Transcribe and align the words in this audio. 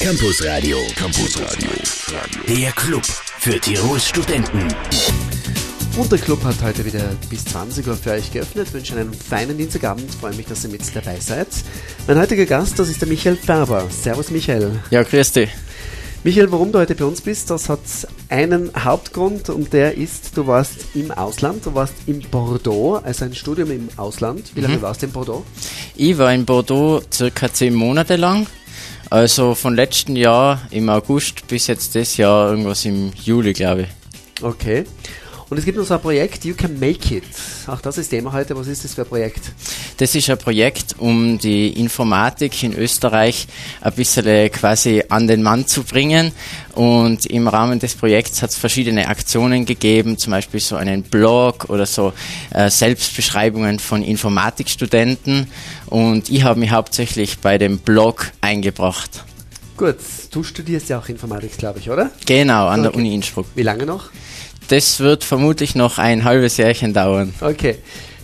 Campus 0.00 0.44
Radio. 0.44 0.78
Campus 0.94 1.36
Radio. 1.40 1.70
Der 2.46 2.70
Club 2.70 3.04
für 3.04 3.58
Tirols 3.58 4.08
Studenten. 4.08 4.68
Und 5.96 6.12
der 6.12 6.20
Club 6.20 6.44
hat 6.44 6.62
heute 6.62 6.84
wieder 6.84 7.16
bis 7.28 7.44
20 7.46 7.84
Uhr 7.88 7.96
für 7.96 8.12
euch 8.12 8.30
geöffnet. 8.30 8.68
Ich 8.68 8.74
wünsche 8.74 8.96
einen 8.96 9.12
feinen 9.12 9.58
Dienstagabend. 9.58 10.08
Freue 10.14 10.34
mich, 10.34 10.46
dass 10.46 10.62
ihr 10.62 10.70
mit 10.70 10.82
dabei 10.94 11.18
seid. 11.18 11.48
Mein 12.06 12.16
heutiger 12.16 12.46
Gast, 12.46 12.78
das 12.78 12.88
ist 12.88 13.00
der 13.00 13.08
Michael 13.08 13.36
Färber. 13.36 13.88
Servus, 13.90 14.30
Michael. 14.30 14.78
Ja, 14.90 15.02
grüß 15.02 15.32
dich. 15.32 15.50
Michael, 16.22 16.52
warum 16.52 16.70
du 16.70 16.78
heute 16.78 16.94
bei 16.94 17.04
uns 17.04 17.20
bist, 17.20 17.50
das 17.50 17.68
hat 17.68 17.80
einen 18.28 18.70
Hauptgrund 18.78 19.48
und 19.50 19.72
der 19.72 19.96
ist, 19.96 20.36
du 20.36 20.46
warst 20.46 20.76
im 20.94 21.10
Ausland, 21.10 21.66
du 21.66 21.74
warst 21.74 21.94
in 22.06 22.20
Bordeaux, 22.20 23.00
also 23.02 23.24
ein 23.24 23.34
Studium 23.34 23.72
im 23.72 23.88
Ausland. 23.96 24.52
Wie 24.54 24.60
lange 24.60 24.76
mhm. 24.76 24.82
warst 24.82 25.02
du 25.02 25.06
in 25.06 25.12
Bordeaux? 25.12 25.44
Ich 25.96 26.16
war 26.18 26.32
in 26.32 26.44
Bordeaux 26.44 27.02
circa 27.12 27.52
zehn 27.52 27.74
Monate 27.74 28.14
lang. 28.14 28.46
Also 29.10 29.54
von 29.54 29.74
letzten 29.74 30.16
Jahr 30.16 30.60
im 30.70 30.90
August 30.90 31.46
bis 31.48 31.66
jetzt 31.66 31.94
das 31.94 32.16
Jahr 32.18 32.50
irgendwas 32.50 32.84
im 32.84 33.12
Juli, 33.24 33.54
glaube 33.54 33.82
ich. 33.82 33.88
Okay. 34.42 34.84
Und 35.50 35.56
es 35.56 35.64
gibt 35.64 35.78
noch 35.78 35.84
so 35.86 35.94
ein 35.94 36.00
Projekt, 36.00 36.44
You 36.44 36.54
Can 36.54 36.78
Make 36.78 37.16
It. 37.16 37.24
Auch 37.66 37.80
das 37.80 37.96
ist 37.96 38.08
Thema 38.10 38.32
heute. 38.32 38.54
Was 38.54 38.66
ist 38.66 38.84
das 38.84 38.92
für 38.92 39.02
ein 39.02 39.08
Projekt? 39.08 39.40
Das 39.96 40.14
ist 40.14 40.28
ein 40.28 40.36
Projekt, 40.36 40.96
um 40.98 41.38
die 41.38 41.80
Informatik 41.80 42.62
in 42.62 42.74
Österreich 42.74 43.48
ein 43.80 43.92
bisschen 43.94 44.52
quasi 44.52 45.04
an 45.08 45.26
den 45.26 45.42
Mann 45.42 45.66
zu 45.66 45.84
bringen. 45.84 46.32
Und 46.74 47.24
im 47.24 47.48
Rahmen 47.48 47.78
des 47.78 47.94
Projekts 47.94 48.42
hat 48.42 48.50
es 48.50 48.56
verschiedene 48.56 49.08
Aktionen 49.08 49.64
gegeben, 49.64 50.18
zum 50.18 50.32
Beispiel 50.32 50.60
so 50.60 50.76
einen 50.76 51.02
Blog 51.02 51.70
oder 51.70 51.86
so 51.86 52.12
äh, 52.50 52.68
Selbstbeschreibungen 52.68 53.78
von 53.78 54.02
Informatikstudenten. 54.02 55.46
Und 55.86 56.28
ich 56.28 56.42
habe 56.42 56.60
mich 56.60 56.72
hauptsächlich 56.72 57.38
bei 57.38 57.56
dem 57.56 57.78
Blog 57.78 58.32
eingebracht. 58.42 59.24
Gut, 59.78 59.96
du 60.32 60.42
studierst 60.42 60.90
ja 60.90 60.98
auch 60.98 61.08
Informatik, 61.08 61.56
glaube 61.56 61.78
ich, 61.78 61.88
oder? 61.88 62.10
Genau, 62.26 62.66
an 62.66 62.80
okay. 62.80 62.90
der 62.90 62.98
Uni 62.98 63.14
Innsbruck. 63.14 63.46
Wie 63.54 63.62
lange 63.62 63.86
noch? 63.86 64.10
Das 64.68 65.00
wird 65.00 65.24
vermutlich 65.24 65.74
noch 65.74 65.96
ein 65.98 66.24
halbes 66.24 66.58
Jährchen 66.58 66.92
dauern. 66.92 67.32
Okay, 67.40 67.76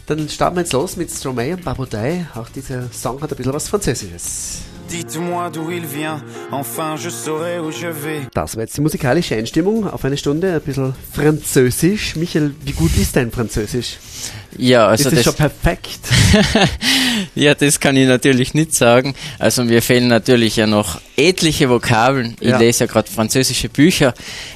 dann 0.06 0.28
starten 0.28 0.56
wir 0.56 0.60
jetzt 0.60 0.74
los 0.74 0.96
mit 0.96 1.10
Stromae 1.10 1.54
und 1.54 1.64
Babodai. 1.64 2.26
Auch 2.34 2.50
dieser 2.50 2.90
Song 2.92 3.20
hat 3.22 3.30
ein 3.32 3.36
bisschen 3.36 3.54
was 3.54 3.68
Französisches. 3.68 4.58
Dites-moi 4.90 5.48
d'où 5.48 5.70
il 5.70 5.86
vient, 5.86 6.22
enfin 6.50 6.96
je 6.98 7.08
saurai 7.08 7.58
où 7.58 7.70
je 7.70 7.88
vais. 7.88 8.28
Das 8.34 8.54
war 8.54 8.64
jetzt 8.64 8.76
die 8.76 8.82
musikalische 8.82 9.34
Einstimmung 9.34 9.88
auf 9.88 10.04
eine 10.04 10.18
Stunde, 10.18 10.52
ein 10.52 10.60
bisschen 10.60 10.94
Französisch. 11.12 12.16
Michael, 12.16 12.54
wie 12.62 12.72
gut 12.72 12.94
ist 12.98 13.16
dein 13.16 13.30
Französisch? 13.30 13.96
Ja, 14.56 14.86
also 14.86 15.08
ist 15.08 15.16
das, 15.16 15.24
das 15.24 15.24
schon 15.24 15.34
perfekt? 15.34 15.98
ja, 17.34 17.55
das 17.55 17.80
kann 17.80 17.97
ich 17.97 18.06
natürlich 18.06 18.55
nicht 18.55 18.74
sagen. 18.74 19.14
Also 19.38 19.64
mir 19.64 19.83
fehlen 19.83 20.08
natürlich 20.08 20.56
ja 20.56 20.66
noch 20.66 21.00
etliche 21.16 21.69
Vokabeln. 21.69 22.36
Ich 22.41 22.50
ja. 22.50 22.58
lese 22.58 22.84
ja 22.84 22.86
gerade 22.91 23.11
französische 23.11 23.69
Bücher. 23.69 24.14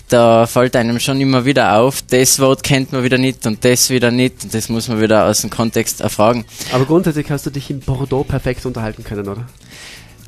Da 0.09 0.47
fällt 0.47 0.77
einem 0.77 1.01
schon 1.01 1.21
immer 1.21 1.45
wieder 1.45 1.77
auf, 1.77 2.03
das 2.03 2.39
Wort 2.39 2.63
kennt 2.63 2.93
man 2.93 3.05
wieder 3.05 3.19
nicht 3.19 3.47
und 3.47 3.65
das 3.65 3.91
wieder 3.91 4.11
nicht. 4.11 4.45
Und 4.45 4.55
das 4.55 4.69
muss 4.69 4.89
man 4.89 5.01
wieder 5.01 5.27
aus 5.27 5.41
dem 5.41 5.51
Kontext 5.51 6.01
erfragen. 6.01 6.45
Aber 6.73 6.85
grundsätzlich 6.85 7.31
hast 7.31 7.47
du 7.47 7.51
dich 7.51 7.71
in 7.71 7.81
Bordeaux 7.81 8.25
perfekt 8.25 8.65
unterhalten 8.67 9.05
können, 9.05 9.29
oder? 9.29 9.47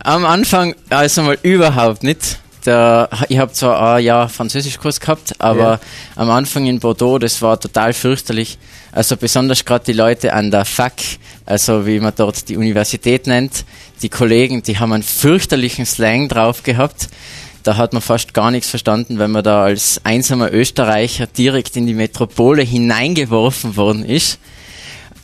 Am 0.03 0.25
Anfang 0.25 0.75
also 0.89 1.23
mal 1.23 1.39
überhaupt 1.43 2.03
nicht. 2.03 2.39
Der, 2.66 3.08
ich 3.28 3.39
habe 3.39 3.53
zwar 3.53 3.94
ein 3.94 4.05
Jahr 4.05 4.28
Französischkurs 4.28 5.00
gehabt, 5.00 5.34
aber 5.39 5.58
ja. 5.58 5.80
am 6.16 6.30
Anfang 6.30 6.66
in 6.66 6.78
Bordeaux, 6.78 7.19
das 7.19 7.41
war 7.41 7.58
total 7.58 7.92
fürchterlich. 7.92 8.58
Also 8.92 9.16
besonders 9.16 9.64
gerade 9.64 9.84
die 9.84 9.92
Leute 9.92 10.33
an 10.33 10.50
der 10.50 10.64
FAC, 10.64 11.00
also 11.47 11.86
wie 11.86 12.00
man 12.00 12.12
dort 12.16 12.48
die 12.48 12.56
Universität 12.56 13.27
nennt, 13.27 13.64
die 14.03 14.08
Kollegen, 14.08 14.62
die 14.62 14.78
haben 14.78 14.92
einen 14.92 15.03
fürchterlichen 15.03 15.86
Slang 15.86 16.28
drauf 16.28 16.62
gehabt. 16.62 17.08
Da 17.62 17.77
hat 17.77 17.92
man 17.92 18.03
fast 18.03 18.34
gar 18.34 18.50
nichts 18.50 18.70
verstanden, 18.70 19.19
wenn 19.19 19.31
man 19.31 19.44
da 19.44 19.62
als 19.62 20.00
einsamer 20.05 20.53
Österreicher 20.53 21.27
direkt 21.27 21.77
in 21.77 21.86
die 21.86 21.94
Metropole 21.94 22.62
hineingeworfen 22.62 23.76
worden 23.76 24.04
ist. 24.04 24.38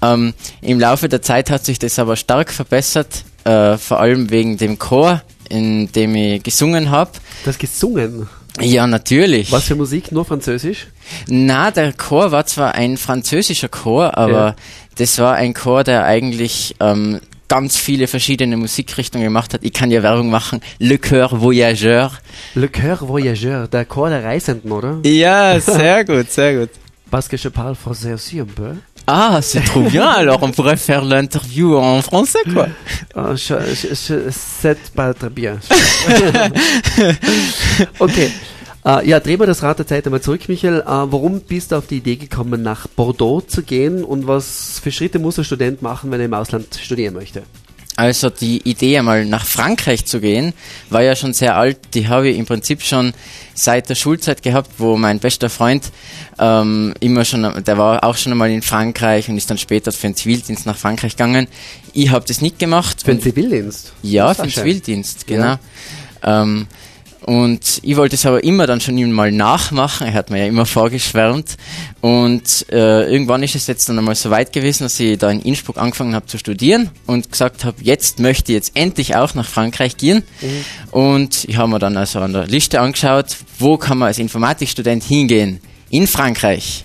Ähm, 0.02 0.34
Im 0.60 0.78
Laufe 0.78 1.08
der 1.08 1.22
Zeit 1.22 1.50
hat 1.50 1.64
sich 1.64 1.78
das 1.78 1.98
aber 1.98 2.16
stark 2.16 2.52
verbessert, 2.52 3.24
äh, 3.44 3.78
vor 3.78 4.00
allem 4.00 4.30
wegen 4.30 4.58
dem 4.58 4.78
Chor, 4.78 5.22
in 5.48 5.90
dem 5.92 6.14
ich 6.14 6.42
gesungen 6.42 6.90
habe. 6.90 7.12
Das 7.44 7.58
gesungen? 7.58 8.28
Ja, 8.60 8.86
natürlich. 8.86 9.52
Was 9.52 9.64
für 9.64 9.74
Musik? 9.74 10.12
Nur 10.12 10.24
Französisch? 10.24 10.86
Na, 11.28 11.70
der 11.70 11.92
Chor 11.92 12.32
war 12.32 12.46
zwar 12.46 12.74
ein 12.74 12.96
französischer 12.96 13.68
Chor, 13.68 14.16
aber 14.16 14.32
ja. 14.32 14.56
das 14.96 15.18
war 15.18 15.34
ein 15.34 15.52
Chor, 15.52 15.84
der 15.84 16.04
eigentlich 16.04 16.74
ähm, 16.80 17.20
ganz 17.48 17.76
viele 17.76 18.06
verschiedene 18.06 18.56
Musikrichtungen 18.56 19.24
gemacht 19.24 19.54
hat. 19.54 19.60
Ich 19.62 19.72
kann 19.72 19.90
ja 19.90 20.02
Werbung 20.02 20.30
machen. 20.30 20.60
Le 20.78 20.98
Coeur 20.98 21.40
Voyageur. 21.40 22.12
Le 22.54 22.68
Coeur 22.68 23.06
Voyageur, 23.06 23.68
der 23.68 23.84
Chor 23.84 24.08
der 24.08 24.24
Reisenden, 24.24 24.72
oder? 24.72 24.98
Ja, 25.04 25.60
sehr 25.60 26.04
gut, 26.04 26.30
sehr 26.30 26.58
gut. 26.58 26.70
Parce 27.10 27.28
que 27.28 27.36
je 27.36 27.48
parle 27.50 27.76
français 27.76 28.12
aussi 28.12 28.40
un 28.40 28.46
peu. 28.46 28.74
Ah, 29.06 29.40
c'est 29.40 29.60
trop 29.60 29.82
bien. 29.82 30.06
Alors, 30.22 30.42
on 30.42 30.50
pourrait 30.50 30.76
faire 30.76 31.04
l'interview 31.04 31.76
en 31.76 32.02
français, 32.02 32.40
quoi. 32.52 32.66
Oh, 33.14 33.36
je, 33.36 33.54
je, 33.74 33.94
je, 33.94 34.30
c'est 34.30 34.90
pas 34.92 35.14
très 35.14 35.30
bien. 35.30 35.58
okay. 38.00 38.30
Uh, 38.84 39.00
ja, 39.04 39.18
drehen 39.18 39.40
wir 39.40 39.46
das 39.46 39.64
Rad 39.64 39.78
der 39.80 39.86
Zeit 39.86 40.06
einmal 40.06 40.20
zurück, 40.20 40.48
Michael. 40.48 40.80
Uh, 40.86 41.10
warum 41.10 41.40
bist 41.40 41.72
du 41.72 41.76
auf 41.76 41.88
die 41.88 41.96
Idee 41.96 42.14
gekommen, 42.16 42.62
nach 42.62 42.86
Bordeaux 42.86 43.40
zu 43.40 43.62
gehen 43.64 44.04
und 44.04 44.28
was 44.28 44.80
für 44.80 44.92
Schritte 44.92 45.18
muss 45.18 45.38
ein 45.38 45.44
Student 45.44 45.82
machen, 45.82 46.12
wenn 46.12 46.20
er 46.20 46.26
im 46.26 46.34
Ausland 46.34 46.66
studieren 46.80 47.14
möchte? 47.14 47.42
Also 47.96 48.28
die 48.28 48.60
Idee 48.68 48.98
einmal 48.98 49.24
nach 49.24 49.46
Frankreich 49.46 50.04
zu 50.04 50.20
gehen, 50.20 50.52
war 50.90 51.02
ja 51.02 51.16
schon 51.16 51.32
sehr 51.32 51.56
alt. 51.56 51.78
Die 51.94 52.08
habe 52.08 52.28
ich 52.28 52.36
im 52.36 52.44
Prinzip 52.44 52.82
schon 52.82 53.14
seit 53.54 53.88
der 53.88 53.94
Schulzeit 53.94 54.42
gehabt, 54.42 54.70
wo 54.76 54.98
mein 54.98 55.18
bester 55.18 55.48
Freund 55.48 55.90
ähm, 56.38 56.92
immer 57.00 57.24
schon, 57.24 57.64
der 57.64 57.78
war 57.78 58.04
auch 58.04 58.16
schon 58.16 58.32
einmal 58.32 58.50
in 58.50 58.60
Frankreich 58.60 59.30
und 59.30 59.38
ist 59.38 59.50
dann 59.50 59.56
später 59.56 59.92
für 59.92 60.08
den 60.08 60.14
Zivildienst 60.14 60.66
nach 60.66 60.76
Frankreich 60.76 61.16
gegangen. 61.16 61.48
Ich 61.94 62.10
habe 62.10 62.26
das 62.28 62.42
nicht 62.42 62.58
gemacht. 62.58 63.00
Für 63.02 63.12
den 63.14 63.22
Zivildienst? 63.22 63.94
Ja, 64.02 64.34
für 64.34 64.42
den 64.42 64.50
Zivildienst, 64.50 65.26
genau. 65.26 65.56
Ja. 66.22 66.42
Ähm, 66.42 66.66
und 67.26 67.80
ich 67.82 67.96
wollte 67.96 68.14
es 68.14 68.24
aber 68.24 68.44
immer 68.44 68.68
dann 68.68 68.80
schon 68.80 69.10
mal 69.10 69.32
nachmachen. 69.32 70.06
Er 70.06 70.14
hat 70.14 70.30
mir 70.30 70.38
ja 70.38 70.46
immer 70.46 70.64
vorgeschwärmt. 70.64 71.56
Und 72.00 72.66
äh, 72.70 73.10
irgendwann 73.10 73.42
ist 73.42 73.56
es 73.56 73.66
jetzt 73.66 73.88
dann 73.88 73.98
einmal 73.98 74.14
so 74.14 74.30
weit 74.30 74.52
gewesen, 74.52 74.84
dass 74.84 75.00
ich 75.00 75.18
da 75.18 75.28
in 75.30 75.42
Innsbruck 75.42 75.76
angefangen 75.76 76.14
habe 76.14 76.26
zu 76.26 76.38
studieren 76.38 76.90
und 77.04 77.32
gesagt 77.32 77.64
habe, 77.64 77.78
jetzt 77.82 78.20
möchte 78.20 78.52
ich 78.52 78.56
jetzt 78.56 78.76
endlich 78.76 79.16
auch 79.16 79.34
nach 79.34 79.48
Frankreich 79.48 79.96
gehen. 79.96 80.22
Mhm. 80.40 80.64
Und 80.92 81.44
ich 81.48 81.56
habe 81.56 81.68
mir 81.68 81.80
dann 81.80 81.96
also 81.96 82.20
an 82.20 82.32
der 82.32 82.46
Liste 82.46 82.80
angeschaut, 82.80 83.36
wo 83.58 83.76
kann 83.76 83.98
man 83.98 84.06
als 84.06 84.20
Informatikstudent 84.20 85.02
hingehen? 85.02 85.58
In 85.90 86.06
Frankreich. 86.06 86.84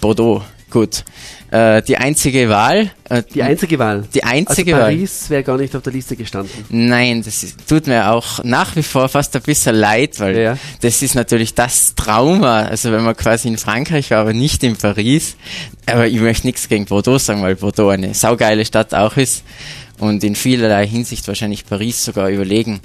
Bordeaux. 0.00 0.42
Gut. 0.72 1.04
Äh, 1.50 1.82
die 1.82 1.98
einzige 1.98 2.48
Wahl. 2.48 2.90
Äh, 3.10 3.22
die 3.34 3.42
einzige 3.42 3.78
Wahl. 3.78 4.08
Die 4.14 4.24
einzige 4.24 4.74
also 4.74 4.86
Paris 4.86 5.28
wäre 5.28 5.42
gar 5.42 5.58
nicht 5.58 5.76
auf 5.76 5.82
der 5.82 5.92
Liste 5.92 6.16
gestanden. 6.16 6.64
Nein, 6.70 7.22
das 7.22 7.42
ist, 7.42 7.68
tut 7.68 7.86
mir 7.86 8.10
auch 8.10 8.42
nach 8.42 8.74
wie 8.74 8.82
vor 8.82 9.06
fast 9.10 9.36
ein 9.36 9.42
bisschen 9.42 9.76
leid, 9.76 10.18
weil 10.18 10.38
ja. 10.38 10.58
das 10.80 11.02
ist 11.02 11.14
natürlich 11.14 11.52
das 11.52 11.94
Trauma. 11.94 12.62
Also 12.62 12.90
wenn 12.90 13.04
man 13.04 13.14
quasi 13.14 13.48
in 13.48 13.58
Frankreich 13.58 14.10
war, 14.10 14.20
aber 14.20 14.32
nicht 14.32 14.64
in 14.64 14.76
Paris. 14.76 15.36
Aber 15.84 16.06
ich 16.06 16.20
möchte 16.20 16.46
nichts 16.46 16.70
gegen 16.70 16.86
Bordeaux 16.86 17.18
sagen, 17.18 17.42
weil 17.42 17.56
Bordeaux 17.56 17.90
eine 17.90 18.14
saugeile 18.14 18.64
Stadt 18.64 18.94
auch 18.94 19.18
ist 19.18 19.44
und 19.98 20.24
in 20.24 20.34
vielerlei 20.34 20.86
Hinsicht 20.86 21.28
wahrscheinlich 21.28 21.66
Paris 21.66 22.02
sogar 22.02 22.30
überlegen. 22.30 22.80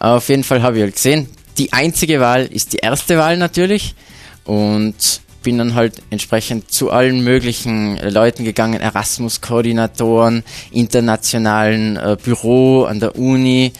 Auf 0.00 0.28
jeden 0.28 0.42
Fall 0.42 0.60
habe 0.62 0.78
ich 0.78 0.82
halt 0.82 0.96
gesehen, 0.96 1.28
die 1.56 1.72
einzige 1.72 2.18
Wahl 2.18 2.46
ist 2.46 2.72
die 2.72 2.78
erste 2.78 3.16
Wahl 3.16 3.36
natürlich 3.36 3.94
und 4.42 5.22
bin 5.44 5.58
dann 5.58 5.76
halt 5.76 6.02
entsprechend 6.10 6.72
zu 6.72 6.90
allen 6.90 7.22
möglichen 7.22 7.96
äh, 7.98 8.10
Leuten 8.10 8.44
gegangen, 8.44 8.80
Erasmus-Koordinatoren, 8.80 10.42
internationalen 10.72 11.96
äh, 11.96 12.16
Büro 12.20 12.82
an 12.82 12.98
der 12.98 13.16
Uni 13.16 13.72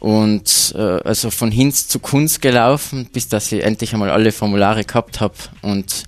und 0.00 0.74
äh, 0.74 0.80
also 0.80 1.30
von 1.30 1.50
Hinz 1.50 1.88
zu 1.88 1.98
Kunst 1.98 2.40
gelaufen, 2.40 3.10
bis 3.12 3.28
dass 3.28 3.52
ich 3.52 3.62
endlich 3.62 3.92
einmal 3.92 4.10
alle 4.10 4.32
Formulare 4.32 4.84
gehabt 4.84 5.20
habe 5.20 5.34
und 5.60 6.04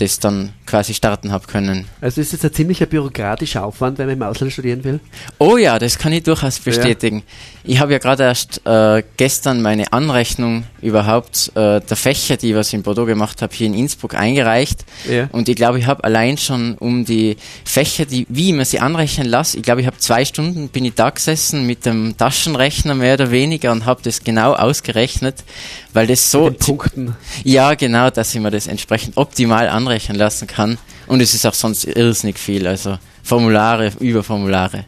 das 0.00 0.18
dann 0.18 0.52
quasi 0.66 0.94
starten 0.94 1.32
habe 1.32 1.46
können. 1.46 1.86
Also 2.00 2.20
ist 2.20 2.32
es 2.32 2.44
ein 2.44 2.52
ziemlicher 2.52 2.86
bürokratischer 2.86 3.64
Aufwand, 3.64 3.98
wenn 3.98 4.06
man 4.06 4.16
im 4.16 4.22
Ausland 4.22 4.52
studieren 4.52 4.82
will? 4.84 5.00
Oh 5.38 5.56
ja, 5.56 5.78
das 5.78 5.98
kann 5.98 6.12
ich 6.12 6.22
durchaus 6.22 6.58
bestätigen. 6.58 7.18
Ja. 7.18 7.70
Ich 7.72 7.80
habe 7.80 7.92
ja 7.92 7.98
gerade 7.98 8.22
erst 8.22 8.66
äh, 8.66 9.02
gestern 9.16 9.60
meine 9.60 9.92
Anrechnung 9.92 10.64
überhaupt 10.80 11.52
äh, 11.54 11.80
der 11.80 11.96
Fächer, 11.96 12.36
die 12.36 12.50
ich 12.50 12.54
was 12.54 12.72
in 12.72 12.82
Bordeaux 12.82 13.06
gemacht 13.06 13.42
habe, 13.42 13.54
hier 13.54 13.66
in 13.66 13.74
Innsbruck 13.74 14.14
eingereicht. 14.14 14.84
Ja. 15.08 15.28
Und 15.32 15.48
ich 15.48 15.56
glaube, 15.56 15.78
ich 15.78 15.86
habe 15.86 16.02
allein 16.04 16.38
schon 16.38 16.76
um 16.78 17.04
die 17.04 17.36
Fächer, 17.64 18.06
die, 18.06 18.26
wie 18.30 18.52
man 18.52 18.64
sie 18.64 18.80
anrechnen 18.80 19.28
lasse, 19.28 19.58
ich 19.58 19.62
glaube, 19.62 19.82
ich 19.82 19.86
habe 19.86 19.98
zwei 19.98 20.24
Stunden, 20.24 20.68
bin 20.68 20.84
ich 20.84 20.94
da 20.94 21.10
gesessen 21.10 21.66
mit 21.66 21.84
dem 21.84 22.16
Taschenrechner 22.16 22.94
mehr 22.94 23.14
oder 23.14 23.30
weniger 23.30 23.72
und 23.72 23.84
habe 23.84 24.00
das 24.02 24.24
genau 24.24 24.54
ausgerechnet, 24.54 25.44
weil 25.92 26.06
das 26.06 26.30
so... 26.30 26.44
Mit 26.44 26.60
den 26.60 26.64
Punkten. 26.64 27.16
Ja, 27.44 27.74
genau, 27.74 28.08
dass 28.10 28.34
ich 28.34 28.40
mir 28.40 28.50
das 28.50 28.66
entsprechend 28.66 29.16
optimal 29.16 29.68
anrechnen 29.90 30.16
lassen 30.16 30.46
kann. 30.46 30.78
Und 31.06 31.20
es 31.20 31.34
ist 31.34 31.46
auch 31.46 31.54
sonst 31.54 31.84
irrsinnig 31.84 32.38
viel, 32.38 32.66
also 32.66 32.98
Formulare 33.22 33.92
über 33.98 34.22
Formulare. 34.22 34.84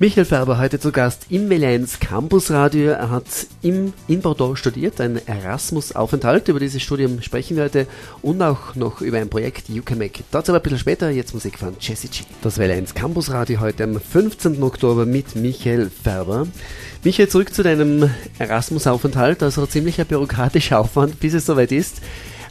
Michael 0.00 0.26
Färber 0.26 0.58
heute 0.58 0.78
zu 0.78 0.92
Gast 0.92 1.26
im 1.28 1.48
Meleins 1.48 1.98
Campus 1.98 2.52
Radio. 2.52 2.90
Er 2.90 3.10
hat 3.10 3.24
im, 3.62 3.92
in 4.06 4.20
Bordeaux 4.20 4.54
studiert, 4.54 5.00
ein 5.00 5.20
Erasmus-Aufenthalt. 5.26 6.46
Über 6.46 6.60
dieses 6.60 6.82
Studium 6.82 7.20
sprechen 7.20 7.56
wir 7.56 7.64
heute 7.64 7.88
und 8.22 8.40
auch 8.42 8.76
noch 8.76 9.00
über 9.00 9.18
ein 9.18 9.28
Projekt 9.28 9.68
You 9.68 9.82
Can 9.82 9.98
Make. 9.98 10.22
Dazu 10.30 10.52
aber 10.52 10.60
ein 10.60 10.62
bisschen 10.62 10.78
später, 10.78 11.10
jetzt 11.10 11.34
Musik 11.34 11.58
von 11.58 11.76
Jesse 11.80 12.06
G. 12.08 12.20
Das 12.42 12.58
Meleins 12.58 12.94
Campus 12.94 13.30
Radio 13.30 13.58
heute 13.58 13.84
am 13.84 14.00
15. 14.00 14.62
Oktober 14.62 15.04
mit 15.04 15.34
Michael 15.34 15.90
Färber. 15.90 16.46
Michael, 17.02 17.28
zurück 17.28 17.52
zu 17.52 17.64
deinem 17.64 18.08
Erasmus-Aufenthalt. 18.38 19.42
Also 19.42 19.66
ziemlich 19.66 20.00
ein 20.00 20.06
bürokratischer 20.06 20.78
Aufwand, 20.78 21.18
bis 21.18 21.34
es 21.34 21.46
soweit 21.46 21.72
ist. 21.72 22.02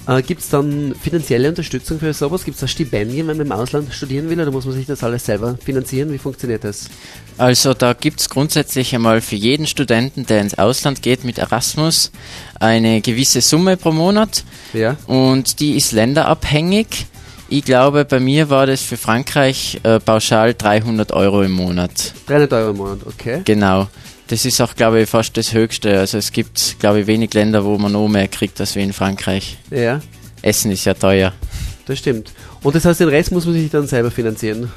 Äh, 0.08 0.22
Gibt 0.22 0.42
es 0.42 0.50
dann 0.50 0.96
finanzielle 0.96 1.50
Unterstützung 1.50 2.00
für 2.00 2.14
sowas? 2.14 2.46
Gibt 2.46 2.56
es 2.56 2.62
da 2.62 2.68
Stipendien, 2.68 3.28
wenn 3.28 3.38
man 3.38 3.48
im 3.48 3.52
Ausland 3.52 3.94
studieren 3.94 4.30
will 4.30 4.40
oder 4.40 4.52
muss 4.52 4.66
man 4.66 4.74
sich 4.74 4.86
das 4.86 5.04
alles 5.04 5.26
selber 5.26 5.58
finanzieren? 5.64 6.12
Wie 6.12 6.18
funktioniert 6.18 6.64
das? 6.64 6.90
Also 7.38 7.74
da 7.74 7.94
gibt 7.94 8.22
es 8.22 8.30
grundsätzlich 8.30 8.96
einmal 8.96 9.22
für 9.22 9.36
jeden 9.36 9.68
Studenten, 9.68 10.26
der 10.26 10.42
ins 10.42 10.58
Ausland 10.58 11.02
geht 11.02 11.24
mit 11.24 11.38
Erasmus, 11.38 12.12
eine 12.60 13.02
gewisse 13.02 13.42
Summe 13.42 13.78
pro 13.78 13.92
Monat. 13.92 14.44
Ja. 14.74 14.96
Und 15.08 15.60
die 15.60 15.76
ist 15.76 15.92
länderabhängig. 15.92 17.08
Ich 17.50 17.64
glaube, 17.64 18.04
bei 18.04 18.20
mir 18.20 18.50
war 18.50 18.66
das 18.66 18.82
für 18.82 18.98
Frankreich 18.98 19.80
äh, 19.84 20.00
pauschal 20.00 20.54
300 20.54 21.14
Euro 21.14 21.44
im 21.44 21.54
Monat. 21.54 22.14
300 22.28 22.54
Euro 22.54 22.72
im 22.72 22.78
Monat, 22.78 23.00
okay. 23.06 23.42
Genau. 23.46 23.88
Das 24.28 24.44
ist 24.44 24.60
auch, 24.62 24.76
glaube 24.76 25.02
ich, 25.02 25.10
fast 25.10 25.38
das 25.38 25.54
Höchste. 25.54 26.00
Also 26.00 26.18
es 26.18 26.32
gibt, 26.32 26.78
glaube 26.80 27.02
ich, 27.02 27.08
wenig 27.08 27.34
Länder, 27.34 27.64
wo 27.64 27.78
man 27.78 27.94
noch 27.94 28.08
mehr 28.08 28.28
kriegt 28.28 28.60
als 28.60 28.76
wie 28.76 28.84
in 28.84 28.94
Frankreich. 28.94 29.58
Ja. 29.72 30.02
Essen 30.42 30.72
ist 30.72 30.86
ja 30.86 30.94
teuer. 30.94 31.34
Das 31.86 32.00
stimmt. 32.00 32.34
Und 32.62 32.76
das 32.76 32.84
heißt, 32.84 33.00
den 33.00 33.08
Rest 33.08 33.32
muss 33.32 33.46
man 33.46 33.54
sich 33.54 33.72
dann 33.72 33.88
selber 33.88 34.12
finanzieren. 34.12 34.70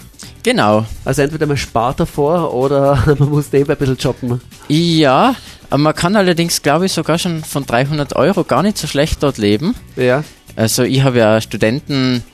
Genau. 0.44 0.86
Also 1.04 1.22
entweder 1.22 1.46
man 1.46 1.56
spart 1.56 1.98
davor 1.98 2.54
oder 2.54 3.02
man 3.18 3.28
muss 3.28 3.50
nebenbei 3.52 3.72
ein 3.72 3.78
bisschen 3.78 3.98
shoppen. 3.98 4.40
Ja, 4.68 5.34
man 5.76 5.94
kann 5.94 6.14
allerdings, 6.14 6.62
glaube 6.62 6.86
ich, 6.86 6.92
sogar 6.92 7.18
schon 7.18 7.42
von 7.42 7.66
300 7.66 8.14
Euro 8.14 8.44
gar 8.44 8.62
nicht 8.62 8.78
so 8.78 8.86
schlecht 8.86 9.22
dort 9.22 9.38
leben. 9.38 9.74
Ja. 9.96 10.22
Also 10.54 10.84
ich 10.84 11.02
habe 11.02 11.18
ja 11.18 11.40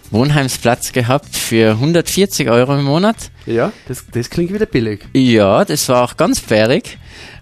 Studentenwohnheimsplatz 0.06 0.92
gehabt 0.92 1.36
für 1.36 1.72
140 1.72 2.48
Euro 2.48 2.76
im 2.78 2.84
Monat. 2.84 3.16
Ja, 3.46 3.72
das, 3.88 4.04
das 4.12 4.30
klingt 4.30 4.52
wieder 4.52 4.66
billig. 4.66 5.00
Ja, 5.12 5.64
das 5.64 5.88
war 5.88 6.04
auch 6.04 6.16
ganz 6.16 6.38
fairig. 6.38 6.98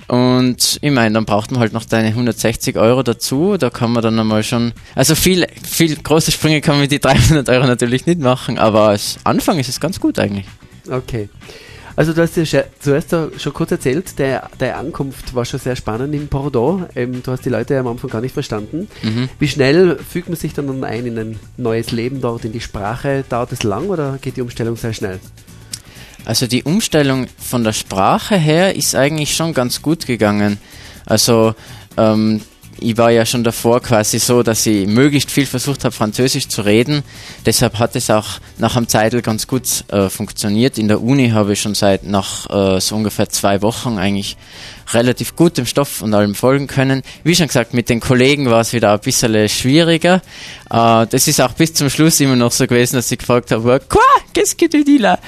Und 0.06 0.78
ich 0.82 0.90
meine, 0.90 1.14
dann 1.14 1.24
braucht 1.24 1.50
man 1.50 1.60
halt 1.60 1.72
noch 1.72 1.84
deine 1.84 2.08
160 2.08 2.76
Euro 2.76 3.02
dazu. 3.02 3.56
Da 3.56 3.70
kann 3.70 3.92
man 3.92 4.02
dann 4.02 4.18
einmal 4.18 4.42
schon, 4.42 4.72
also 4.94 5.14
viel, 5.14 5.46
viel 5.62 5.96
große 5.96 6.30
Sprünge 6.30 6.60
kann 6.60 6.74
man 6.74 6.82
mit 6.82 6.92
die 6.92 7.00
300 7.00 7.48
Euro 7.48 7.66
natürlich 7.66 8.04
nicht 8.04 8.20
machen, 8.20 8.58
aber 8.58 8.88
als 8.88 9.18
Anfang 9.24 9.58
ist 9.58 9.68
es 9.68 9.80
ganz 9.80 10.00
gut 10.00 10.18
eigentlich. 10.18 10.46
Okay. 10.90 11.30
Also 11.96 12.12
du 12.12 12.22
hast 12.22 12.36
dir 12.36 12.44
zuerst 12.80 13.10
schon 13.10 13.52
kurz 13.52 13.70
erzählt, 13.70 14.18
der, 14.18 14.50
der 14.58 14.78
Ankunft 14.78 15.34
war 15.34 15.44
schon 15.44 15.60
sehr 15.60 15.76
spannend 15.76 16.14
in 16.14 16.26
Bordeaux. 16.26 16.82
Ähm, 16.96 17.22
du 17.22 17.30
hast 17.30 17.44
die 17.44 17.50
Leute 17.50 17.78
am 17.78 17.86
Anfang 17.86 18.10
gar 18.10 18.20
nicht 18.20 18.32
verstanden. 18.32 18.88
Mhm. 19.02 19.28
Wie 19.38 19.48
schnell 19.48 19.98
fügt 19.98 20.28
man 20.28 20.36
sich 20.36 20.54
dann 20.54 20.82
ein 20.82 21.06
in 21.06 21.18
ein 21.18 21.38
neues 21.56 21.92
Leben 21.92 22.20
dort, 22.20 22.44
in 22.44 22.52
die 22.52 22.60
Sprache? 22.60 23.24
Dauert 23.28 23.52
es 23.52 23.62
lang 23.62 23.88
oder 23.88 24.18
geht 24.20 24.36
die 24.36 24.42
Umstellung 24.42 24.76
sehr 24.76 24.92
schnell? 24.92 25.20
Also 26.24 26.46
die 26.46 26.64
Umstellung 26.64 27.26
von 27.38 27.64
der 27.64 27.72
Sprache 27.72 28.36
her 28.36 28.74
ist 28.74 28.94
eigentlich 28.94 29.36
schon 29.36 29.54
ganz 29.54 29.82
gut 29.82 30.06
gegangen. 30.06 30.58
Also 31.06 31.54
ähm, 31.96 32.40
ich 32.80 32.96
war 32.96 33.10
ja 33.10 33.24
schon 33.24 33.44
davor 33.44 33.80
quasi 33.80 34.18
so, 34.18 34.42
dass 34.42 34.66
ich 34.66 34.86
möglichst 34.86 35.30
viel 35.30 35.46
versucht 35.46 35.84
habe, 35.84 35.94
Französisch 35.94 36.48
zu 36.48 36.62
reden. 36.62 37.02
Deshalb 37.46 37.78
hat 37.78 37.96
es 37.96 38.10
auch 38.10 38.40
nach 38.58 38.76
einem 38.76 38.88
Zeitl 38.88 39.22
ganz 39.22 39.46
gut 39.46 39.84
äh, 39.88 40.08
funktioniert. 40.08 40.78
In 40.78 40.88
der 40.88 41.02
Uni 41.02 41.30
habe 41.30 41.52
ich 41.52 41.60
schon 41.60 41.74
seit 41.74 42.04
nach 42.04 42.48
äh, 42.50 42.80
so 42.80 42.96
ungefähr 42.96 43.28
zwei 43.28 43.62
Wochen 43.62 43.98
eigentlich 43.98 44.36
relativ 44.92 45.36
gut 45.36 45.56
dem 45.56 45.66
Stoff 45.66 46.02
und 46.02 46.12
allem 46.14 46.34
folgen 46.34 46.66
können. 46.66 47.02
Wie 47.22 47.34
schon 47.34 47.46
gesagt, 47.46 47.74
mit 47.74 47.88
den 47.88 48.00
Kollegen 48.00 48.50
war 48.50 48.60
es 48.60 48.72
wieder 48.72 48.92
ein 48.92 49.00
bisschen 49.00 49.48
schwieriger. 49.48 50.22
Äh, 50.70 51.06
das 51.06 51.28
ist 51.28 51.40
auch 51.40 51.52
bis 51.52 51.74
zum 51.74 51.90
Schluss 51.90 52.20
immer 52.20 52.36
noch 52.36 52.52
so 52.52 52.66
gewesen, 52.66 52.96
dass 52.96 53.10
ich 53.10 53.18
gefragt 53.18 53.50
habe, 53.50 53.80
Quoi? 53.88 54.00
Qu'est-ce 54.34 54.56
que 54.56 54.68
tu 54.68 54.84
dis 54.84 55.00
là? 55.00 55.18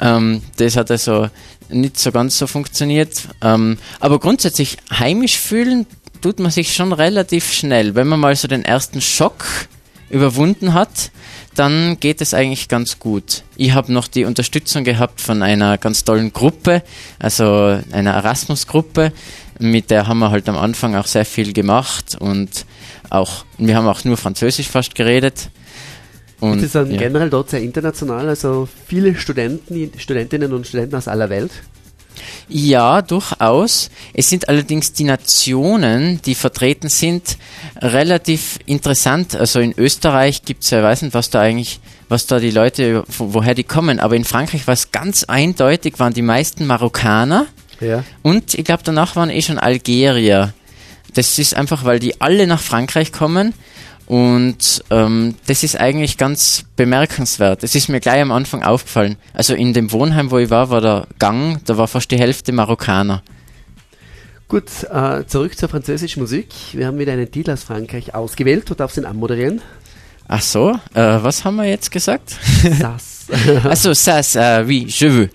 Ähm, 0.00 0.42
das 0.56 0.76
hat 0.76 0.90
also 0.90 1.28
nicht 1.70 1.98
so 1.98 2.12
ganz 2.12 2.38
so 2.38 2.46
funktioniert. 2.46 3.28
Ähm, 3.42 3.78
aber 4.00 4.18
grundsätzlich 4.18 4.78
heimisch 4.90 5.38
fühlen 5.38 5.86
tut 6.20 6.40
man 6.40 6.50
sich 6.50 6.74
schon 6.74 6.92
relativ 6.92 7.52
schnell. 7.52 7.94
Wenn 7.94 8.08
man 8.08 8.20
mal 8.20 8.36
so 8.36 8.48
den 8.48 8.64
ersten 8.64 9.00
Schock 9.00 9.44
überwunden 10.10 10.74
hat, 10.74 11.10
dann 11.54 11.98
geht 11.98 12.20
es 12.20 12.34
eigentlich 12.34 12.68
ganz 12.68 12.98
gut. 12.98 13.42
Ich 13.56 13.72
habe 13.72 13.92
noch 13.92 14.08
die 14.08 14.24
Unterstützung 14.24 14.84
gehabt 14.84 15.20
von 15.20 15.42
einer 15.42 15.76
ganz 15.76 16.04
tollen 16.04 16.32
Gruppe, 16.32 16.82
also 17.18 17.78
einer 17.90 18.12
Erasmus-Gruppe, 18.12 19.12
mit 19.58 19.90
der 19.90 20.06
haben 20.06 20.20
wir 20.20 20.30
halt 20.30 20.48
am 20.48 20.56
Anfang 20.56 20.94
auch 20.94 21.06
sehr 21.06 21.24
viel 21.24 21.52
gemacht 21.52 22.16
und 22.18 22.64
auch, 23.10 23.44
wir 23.58 23.76
haben 23.76 23.88
auch 23.88 24.04
nur 24.04 24.16
Französisch 24.16 24.68
fast 24.68 24.94
geredet. 24.94 25.50
Und, 26.40 26.62
ist 26.62 26.74
es 26.74 26.74
ja. 26.74 26.84
generell 26.96 27.30
dort 27.30 27.50
sehr 27.50 27.60
international, 27.60 28.28
also 28.28 28.68
viele 28.86 29.16
Studenten, 29.16 29.90
Studentinnen 29.98 30.52
und 30.52 30.66
Studenten 30.66 30.94
aus 30.94 31.08
aller 31.08 31.28
Welt? 31.28 31.50
Ja, 32.48 33.02
durchaus. 33.02 33.90
Es 34.14 34.28
sind 34.28 34.48
allerdings 34.48 34.92
die 34.92 35.04
Nationen, 35.04 36.20
die 36.22 36.34
vertreten 36.34 36.88
sind, 36.88 37.36
relativ 37.76 38.58
interessant. 38.66 39.34
Also 39.34 39.60
in 39.60 39.74
Österreich 39.76 40.42
gibt 40.42 40.64
es 40.64 40.70
ja, 40.70 40.78
ich 40.78 40.84
weiß 40.84 41.02
nicht, 41.02 41.14
was 41.14 41.30
da 41.30 41.40
eigentlich, 41.40 41.80
was 42.08 42.26
da 42.26 42.38
die 42.38 42.50
Leute, 42.50 43.04
woher 43.18 43.54
die 43.54 43.64
kommen. 43.64 44.00
Aber 44.00 44.16
in 44.16 44.24
Frankreich 44.24 44.66
war 44.66 44.74
es 44.74 44.92
ganz 44.92 45.24
eindeutig, 45.24 45.98
waren 45.98 46.14
die 46.14 46.22
meisten 46.22 46.66
Marokkaner. 46.66 47.46
Ja. 47.80 48.04
Und 48.22 48.54
ich 48.54 48.64
glaube, 48.64 48.82
danach 48.84 49.16
waren 49.16 49.30
eh 49.30 49.42
schon 49.42 49.58
Algerier. 49.58 50.52
Das 51.14 51.38
ist 51.38 51.54
einfach, 51.54 51.84
weil 51.84 51.98
die 51.98 52.20
alle 52.20 52.46
nach 52.46 52.60
Frankreich 52.60 53.12
kommen 53.12 53.54
und 54.08 54.82
ähm, 54.88 55.34
das 55.46 55.62
ist 55.62 55.78
eigentlich 55.78 56.16
ganz 56.16 56.64
bemerkenswert. 56.76 57.62
Es 57.62 57.74
ist 57.74 57.88
mir 57.88 58.00
gleich 58.00 58.22
am 58.22 58.32
Anfang 58.32 58.62
aufgefallen. 58.62 59.16
Also 59.34 59.52
in 59.52 59.74
dem 59.74 59.92
Wohnheim, 59.92 60.30
wo 60.30 60.38
ich 60.38 60.48
war, 60.48 60.70
war 60.70 60.80
der 60.80 61.06
Gang, 61.18 61.60
da 61.66 61.76
war 61.76 61.88
fast 61.88 62.10
die 62.10 62.18
Hälfte 62.18 62.52
Marokkaner. 62.52 63.22
Gut, 64.48 64.64
äh, 64.90 65.26
zurück 65.26 65.58
zur 65.58 65.68
französischen 65.68 66.22
Musik. 66.22 66.48
Wir 66.72 66.86
haben 66.86 66.98
wieder 66.98 67.12
einen 67.12 67.30
Titel 67.30 67.50
aus 67.50 67.64
Frankreich 67.64 68.14
ausgewählt. 68.14 68.70
Du 68.70 68.74
darfst 68.74 68.96
ihn 68.96 69.04
anmoderieren. 69.04 69.60
Ach 70.26 70.40
so, 70.40 70.70
äh, 70.94 71.18
was 71.22 71.44
haben 71.44 71.56
wir 71.56 71.66
jetzt 71.66 71.90
gesagt? 71.90 72.36
Das. 72.80 73.26
Achso, 73.64 73.90
ça, 73.90 74.20
äh, 74.20 74.66
oui, 74.66 74.86
je 74.88 75.10
veux. 75.10 75.28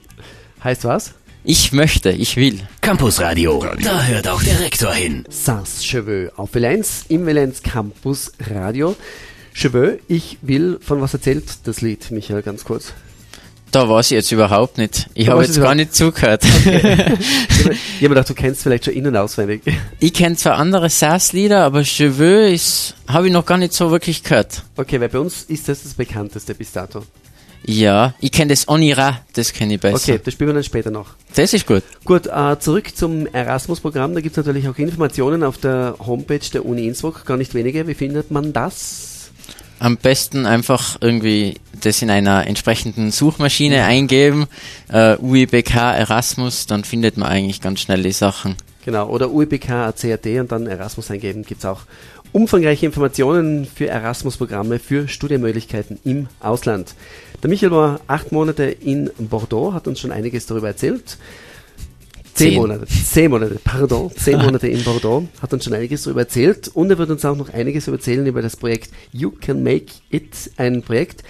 Heißt 0.63 0.83
was? 0.85 1.13
Ich 1.45 1.73
möchte, 1.73 2.09
ich 2.09 2.37
will. 2.37 2.61
Campusradio, 2.79 3.65
da 3.83 4.03
hört 4.03 4.29
auch 4.29 4.41
der 4.41 4.61
Rektor 4.61 4.93
hin. 4.93 5.25
Sans 5.29 5.83
Cheveux 5.83 6.31
auf 6.38 6.55
Valenz 6.55 7.03
im 7.09 7.25
Valenz 7.25 7.62
Campus 7.62 8.31
Radio. 8.50 8.95
Cheveux, 9.53 10.00
ich 10.07 10.38
will, 10.41 10.79
von 10.81 11.01
was 11.01 11.13
erzählt 11.13 11.43
das 11.65 11.81
Lied, 11.81 12.12
Michael, 12.12 12.43
ganz 12.43 12.63
kurz? 12.63 12.93
Da 13.71 13.89
weiß 13.89 14.12
ich 14.12 14.15
jetzt 14.15 14.31
überhaupt 14.31 14.77
nicht. 14.77 15.09
Ich 15.15 15.27
habe 15.27 15.43
jetzt 15.43 15.59
gar 15.59 15.75
nicht 15.75 15.93
zugehört. 15.93 16.45
Okay. 16.45 17.17
ich 17.50 17.65
habe 17.65 17.75
mir 18.00 18.09
gedacht, 18.09 18.29
du 18.29 18.35
kennst 18.35 18.63
vielleicht 18.63 18.85
schon 18.85 18.93
innen 18.93 19.17
auswendig. 19.17 19.63
Ich 20.00 20.13
kenne 20.13 20.38
zwar 20.38 20.57
andere 20.57 20.89
Sass-Lieder, 20.89 21.65
aber 21.65 21.83
Cheveux 21.83 22.93
habe 23.07 23.27
ich 23.27 23.33
noch 23.33 23.45
gar 23.45 23.57
nicht 23.57 23.73
so 23.73 23.91
wirklich 23.91 24.23
gehört. 24.23 24.63
Okay, 24.77 25.01
weil 25.01 25.09
bei 25.09 25.19
uns 25.19 25.43
ist 25.43 25.67
das 25.67 25.83
das 25.83 25.95
bekannteste 25.95 26.55
bis 26.55 26.71
dato. 26.71 27.03
Ja, 27.65 28.13
ich 28.20 28.32
kenne 28.32 28.50
das 28.50 28.67
Onira, 28.67 29.22
das 29.34 29.53
kenne 29.53 29.75
ich 29.75 29.79
besser. 29.79 30.13
Okay, 30.13 30.22
das 30.24 30.34
spielen 30.34 30.50
wir 30.50 30.53
dann 30.55 30.63
später 30.63 30.91
noch. 30.91 31.12
Das 31.36 31.53
ist 31.53 31.65
gut. 31.65 31.84
Gut, 32.03 32.27
äh, 32.27 32.60
zurück 32.60 32.96
zum 32.96 33.25
Erasmus-Programm. 33.27 34.13
Da 34.13 34.22
gibt 34.22 34.38
es 34.38 34.46
natürlich 34.46 34.67
auch 34.67 34.77
Informationen 34.77 35.43
auf 35.43 35.58
der 35.58 35.96
Homepage 36.05 36.39
der 36.53 36.65
Uni 36.65 36.88
Innsbruck, 36.88 37.25
gar 37.25 37.38
nicht 37.38 37.53
wenige. 37.53 37.88
Wie 37.88 37.93
findet 37.93 38.32
man 38.32 38.51
das? 38.51 39.32
Am 39.79 39.98
besten 39.98 40.46
einfach 40.46 40.98
irgendwie 41.01 41.55
das 41.82 42.01
in 42.01 42.10
einer 42.10 42.48
entsprechenden 42.48 43.12
Suchmaschine 43.12 43.77
ja. 43.77 43.86
eingeben, 43.86 44.48
äh, 44.89 45.17
UIBK 45.17 45.75
Erasmus, 45.75 46.67
dann 46.67 46.84
findet 46.84 47.17
man 47.17 47.29
eigentlich 47.29 47.62
ganz 47.62 47.82
schnell 47.82 48.03
die 48.03 48.12
Sachen. 48.12 48.55
Genau, 48.86 49.10
oder 49.10 49.32
UIBK 49.32 49.70
ACAD 49.70 50.39
und 50.39 50.51
dann 50.51 50.67
Erasmus 50.67 51.10
eingeben, 51.10 51.43
gibt 51.43 51.60
es 51.60 51.65
auch 51.65 51.82
umfangreiche 52.34 52.86
Informationen 52.86 53.65
für 53.65 53.88
Erasmus-Programme 53.88 54.79
für 54.79 55.08
Studienmöglichkeiten 55.08 56.00
im 56.03 56.27
Ausland. 56.39 56.93
Der 57.43 57.50
Michael 57.50 57.71
war 57.71 58.00
acht 58.07 58.31
Monate 58.31 58.63
in 58.63 59.12
Bordeaux, 59.17 59.73
hat 59.73 59.85
uns 59.85 60.00
schon 60.00 60.13
einiges 60.13 60.45
darüber 60.45 60.67
erzählt. 60.67 61.17
Zehn, 62.33 62.51
zehn. 62.51 62.55
Monate, 62.55 62.88
zehn 62.88 63.29
Monate, 63.29 63.59
pardon, 63.63 64.12
zehn 64.15 64.39
Monate 64.39 64.67
in 64.69 64.81
Bordeaux, 64.83 65.27
hat 65.41 65.53
uns 65.53 65.65
schon 65.65 65.73
einiges 65.73 66.03
darüber 66.03 66.21
erzählt 66.21 66.69
und 66.73 66.89
er 66.89 66.97
wird 66.97 67.09
uns 67.12 67.23
auch 67.25 67.35
noch 67.35 67.53
einiges 67.53 67.88
erzählen 67.88 68.25
über 68.25 68.41
das 68.41 68.55
Projekt 68.55 68.91
You 69.12 69.29
Can 69.29 69.62
Make 69.62 69.88
It, 70.09 70.51
ein 70.57 70.81
Projekt 70.81 71.23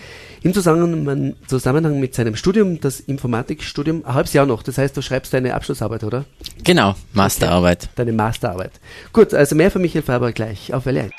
im 0.44 0.54
Zusammenhang, 0.54 2.00
mit 2.00 2.16
seinem 2.16 2.36
Studium, 2.36 2.80
das 2.80 3.00
Informatikstudium, 3.00 4.06
ein 4.06 4.14
halbes 4.14 4.34
Jahr 4.34 4.46
noch, 4.46 4.62
das 4.62 4.78
heißt, 4.78 4.96
du 4.96 5.02
schreibst 5.02 5.34
deine 5.34 5.56
Abschlussarbeit, 5.56 6.04
oder? 6.04 6.26
Genau, 6.64 6.96
Masterarbeit. 7.14 7.84
Okay, 7.84 7.92
deine 7.96 8.14
Masterarbeit. 8.14 8.72
Gut, 9.14 9.34
also 9.34 9.56
mehr 9.56 9.72
für 9.72 9.80
Michael 9.80 10.04
Faber 10.04 10.32
gleich 10.32 10.74
auf 10.74 10.86
Welle 10.86 11.02
1. 11.02 11.12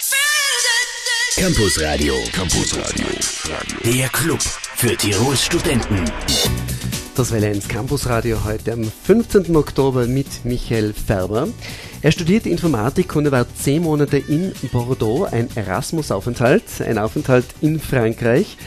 Campus 1.37 1.81
Radio. 1.83 2.15
Campus 2.33 2.77
Radio. 2.77 3.07
Der 3.85 4.09
Club 4.09 4.41
für 4.87 4.99
Tirols 4.99 5.43
Studenten. 5.43 5.99
Das 7.15 7.33
Welle 7.33 7.47
1 7.47 7.69
Campus 7.69 8.07
Radio 8.07 8.45
heute 8.45 8.75
am 8.75 8.85
15. 8.85 9.57
Oktober 9.57 10.07
mit 10.07 10.45
Michael 10.45 10.93
Färber. 10.93 11.49
Er 12.03 12.13
studiert 12.13 12.45
Informatik 12.45 13.17
und 13.17 13.25
er 13.25 13.33
war 13.33 13.47
zehn 13.55 13.83
Monate 13.83 14.19
in 14.19 14.53
Bordeaux, 14.73 15.25
ein 15.25 15.49
Erasmus-Aufenthalt, 15.55 16.65
ein 16.87 16.99
Aufenthalt 16.99 17.47
in 17.63 17.81
Frankreich. 17.81 18.59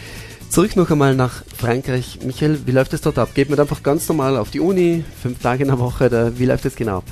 Zurück 0.50 0.76
noch 0.76 0.90
einmal 0.90 1.14
nach 1.14 1.44
Frankreich. 1.56 2.18
Michael, 2.24 2.62
wie 2.66 2.72
läuft 2.72 2.94
es 2.94 3.02
dort 3.02 3.20
ab? 3.20 3.36
Geht 3.36 3.52
man 3.52 3.60
einfach 3.60 3.84
ganz 3.84 4.08
normal 4.08 4.38
auf 4.38 4.50
die 4.50 4.60
Uni, 4.60 5.06
fünf 5.22 5.40
Tage 5.40 5.62
in 5.62 5.70
der 5.70 5.78
Woche, 5.78 6.08
oder 6.08 6.40
wie 6.40 6.46
läuft 6.46 6.66
es 6.66 6.76
genau 6.76 6.98
ab? 6.98 7.06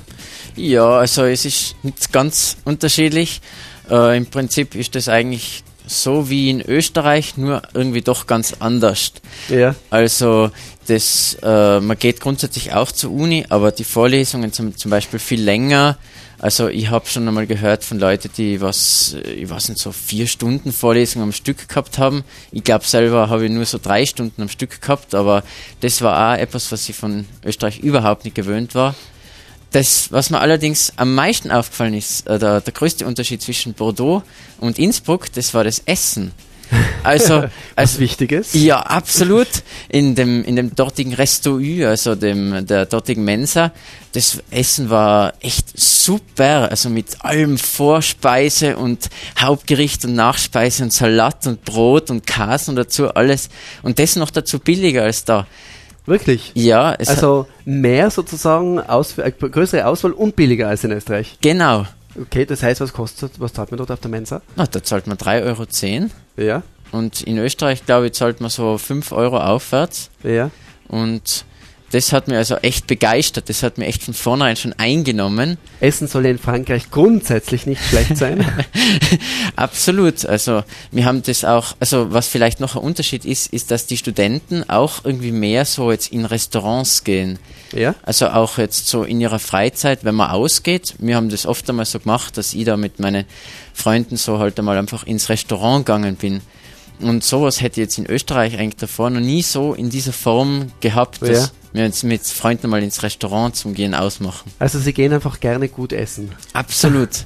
Ja, 0.56 0.98
also 0.98 1.26
es 1.26 1.46
ist 1.46 1.76
nicht 1.84 2.12
ganz 2.12 2.58
unterschiedlich. 2.66 3.42
Äh, 3.88 4.18
Im 4.18 4.26
Prinzip 4.26 4.74
ist 4.74 4.96
das 4.96 5.10
eigentlich 5.10 5.64
so 5.88 6.30
wie 6.30 6.50
in 6.50 6.62
Österreich, 6.62 7.38
nur 7.38 7.62
irgendwie 7.74 8.02
doch 8.02 8.28
ganz 8.28 8.56
anders. 8.60 9.14
Ja. 9.50 9.76
Also 9.90 10.52
das, 10.88 11.38
äh, 11.42 11.80
man 11.80 11.98
geht 11.98 12.20
grundsätzlich 12.20 12.74
auch 12.74 12.92
zur 12.92 13.12
Uni, 13.12 13.46
aber 13.50 13.72
die 13.72 13.84
Vorlesungen 13.84 14.54
zum, 14.54 14.76
zum 14.78 14.92
Beispiel 14.92 15.20
viel 15.20 15.42
länger. 15.42 15.98
Also 16.38 16.68
ich 16.68 16.90
habe 16.90 17.08
schon 17.08 17.28
einmal 17.28 17.48
gehört 17.48 17.84
von 17.84 17.98
Leuten, 17.98 18.30
die 18.38 18.62
was, 18.62 19.16
äh, 19.24 19.32
ich 19.32 19.50
weiß 19.50 19.70
nicht, 19.70 19.80
so 19.82 19.92
vier 19.92 20.28
Stunden 20.28 20.72
Vorlesungen 20.72 21.24
am 21.24 21.32
Stück 21.32 21.68
gehabt 21.68 21.98
haben. 21.98 22.24
Ich 22.52 22.64
glaube 22.64 22.86
selber 22.86 23.30
habe 23.30 23.46
ich 23.46 23.52
nur 23.52 23.66
so 23.66 23.80
drei 23.82 24.06
Stunden 24.06 24.42
am 24.42 24.50
Stück 24.50 24.82
gehabt, 24.82 25.16
aber 25.16 25.44
das 25.80 26.02
war 26.02 26.34
auch 26.34 26.40
etwas, 26.40 26.72
was 26.72 26.88
ich 26.90 26.96
von 26.96 27.26
Österreich 27.44 27.80
überhaupt 27.80 28.26
nicht 28.26 28.36
gewöhnt 28.36 28.76
war. 28.76 28.96
Das, 29.76 30.10
was 30.10 30.30
mir 30.30 30.40
allerdings 30.40 30.94
am 30.96 31.14
meisten 31.16 31.52
aufgefallen 31.52 31.96
ist, 31.96 32.26
äh, 32.28 32.40
der, 32.40 32.62
der 32.62 32.72
größte 32.72 33.06
Unterschied 33.06 33.42
zwischen 33.42 33.74
Bordeaux 33.74 34.24
und 34.62 34.80
Innsbruck, 34.80 35.30
das 35.34 35.54
war 35.54 35.66
das 35.66 35.82
Essen. 35.86 36.32
Also, 37.04 37.44
als 37.76 38.00
Wichtiges? 38.00 38.54
Ja, 38.54 38.80
absolut. 38.80 39.48
In 39.90 40.16
dem, 40.16 40.46
in 40.46 40.56
dem 40.56 40.74
dortigen 40.74 41.14
Ü, 41.14 41.86
also 41.86 42.16
dem, 42.16 42.66
der 42.66 42.86
dortigen 42.86 43.24
Mensa, 43.26 43.74
das 44.14 44.42
Essen 44.50 44.90
war 44.90 45.34
echt 45.42 45.78
super. 45.78 46.72
Also 46.72 46.90
mit 46.90 47.24
allem 47.24 47.58
Vorspeise 47.58 48.78
und 48.78 49.10
Hauptgericht 49.38 50.06
und 50.06 50.16
Nachspeise 50.16 50.84
und 50.84 50.94
Salat 50.94 51.46
und 51.46 51.66
Brot 51.66 52.10
und 52.10 52.26
Käse 52.26 52.72
und 52.72 52.78
dazu 52.78 53.10
alles. 53.10 53.50
Und 53.84 54.00
das 54.00 54.16
noch 54.16 54.32
dazu 54.32 54.58
billiger 54.58 55.04
als 55.04 55.26
da. 55.26 55.46
Wirklich? 56.06 56.52
Ja. 56.56 56.92
also 56.92 57.48
mehr 57.66 58.10
sozusagen, 58.12 58.80
aus, 58.80 59.18
äh, 59.18 59.32
größere 59.32 59.86
Auswahl 59.88 60.12
und 60.12 60.36
billiger 60.36 60.68
als 60.68 60.84
in 60.84 60.92
Österreich. 60.92 61.38
Genau. 61.42 61.86
Okay, 62.20 62.46
das 62.46 62.64
heißt, 62.64 62.80
was 62.80 62.94
kostet, 62.94 63.40
was 63.40 63.54
zahlt 63.54 63.72
man 63.72 63.78
dort 63.78 63.92
auf 63.92 64.00
der 64.00 64.12
Mensa? 64.12 64.42
Na, 64.56 64.66
da 64.66 64.82
zahlt 64.82 65.08
man 65.08 65.18
3,10 65.18 65.44
Euro. 65.44 66.10
Ja. 66.38 66.64
Und 66.92 67.22
in 67.24 67.38
Österreich, 67.38 67.86
glaube 67.86 68.08
ich, 68.08 68.14
zahlt 68.14 68.40
man 68.40 68.50
so 68.50 68.78
5 68.78 69.12
Euro 69.12 69.40
aufwärts. 69.40 70.10
Ja. 70.24 70.50
Und 70.88 71.46
das 71.96 72.12
hat 72.12 72.28
mir 72.28 72.38
also 72.38 72.58
echt 72.58 72.88
begeistert. 72.88 73.48
Das 73.48 73.64
hat 73.64 73.78
mir 73.78 73.86
echt 73.86 74.04
von 74.04 74.14
vornherein 74.14 74.58
schon 74.58 74.74
eingenommen. 74.74 75.58
Essen 75.80 76.10
soll 76.10 76.26
in 76.26 76.38
Frankreich 76.38 76.92
grundsätzlich 76.92 77.66
nicht 77.66 77.82
schlecht 77.82 78.18
sein. 78.18 78.46
Absolut. 79.56 80.26
Also 80.26 80.64
wir 80.92 81.06
haben 81.06 81.24
das 81.24 81.46
auch, 81.46 81.78
also 81.80 82.12
was 82.12 82.28
vielleicht 82.28 82.60
noch 82.60 82.76
ein 82.76 82.82
Unterschied 82.82 83.24
ist, 83.24 83.48
ist, 83.54 83.72
dass 83.72 83.86
die 83.86 83.96
Studenten 83.96 84.70
auch 84.70 85.06
irgendwie 85.06 85.32
mehr 85.32 85.64
so 85.64 85.90
jetzt 85.90 86.12
in 86.12 86.26
Restaurants 86.26 87.06
gehen. 87.06 87.40
Ja. 87.72 87.96
Also 88.04 88.28
auch 88.28 88.58
jetzt 88.58 88.90
so 88.90 89.04
in 89.04 89.22
ihrer 89.22 89.40
Freizeit, 89.40 90.04
wenn 90.04 90.16
man 90.16 90.32
ausgeht. 90.32 90.96
Wir 91.00 91.16
haben 91.16 91.30
das 91.30 91.46
oft 91.46 91.70
einmal 91.70 91.86
so 91.86 92.00
gemacht, 92.00 92.38
dass 92.38 92.54
ich 92.54 92.66
da 92.66 92.76
mit 92.76 93.00
meinen 93.00 93.24
Freunden 93.74 94.18
so 94.18 94.38
halt 94.40 94.60
einmal 94.60 94.78
einfach 94.78 95.08
ins 95.08 95.30
Restaurant 95.30 95.86
gegangen 95.86 96.18
bin. 96.18 96.42
Und 97.00 97.24
sowas 97.24 97.62
hätte 97.62 97.80
ich 97.80 97.86
jetzt 97.86 97.98
in 97.98 98.06
Österreich 98.06 98.58
eigentlich 98.58 98.76
davor 98.76 99.10
noch 99.10 99.22
nie 99.22 99.44
so 99.44 99.74
in 99.74 99.90
dieser 99.90 100.14
Form 100.14 100.74
gehabt, 100.82 101.22
dass 101.22 101.30
ja. 101.30 101.48
Wir 101.76 101.86
uns 101.86 102.04
mit 102.04 102.24
Freunden 102.26 102.70
mal 102.70 102.82
ins 102.84 103.04
Restaurant 103.04 103.56
zum 103.56 103.74
Gehen 103.74 103.94
ausmachen. 103.94 104.52
Also 104.60 104.80
Sie 104.80 104.94
gehen 104.94 105.14
einfach 105.14 105.40
gerne 105.40 105.70
gut 105.70 105.94
essen. 105.94 106.32
Absolut. 106.54 107.10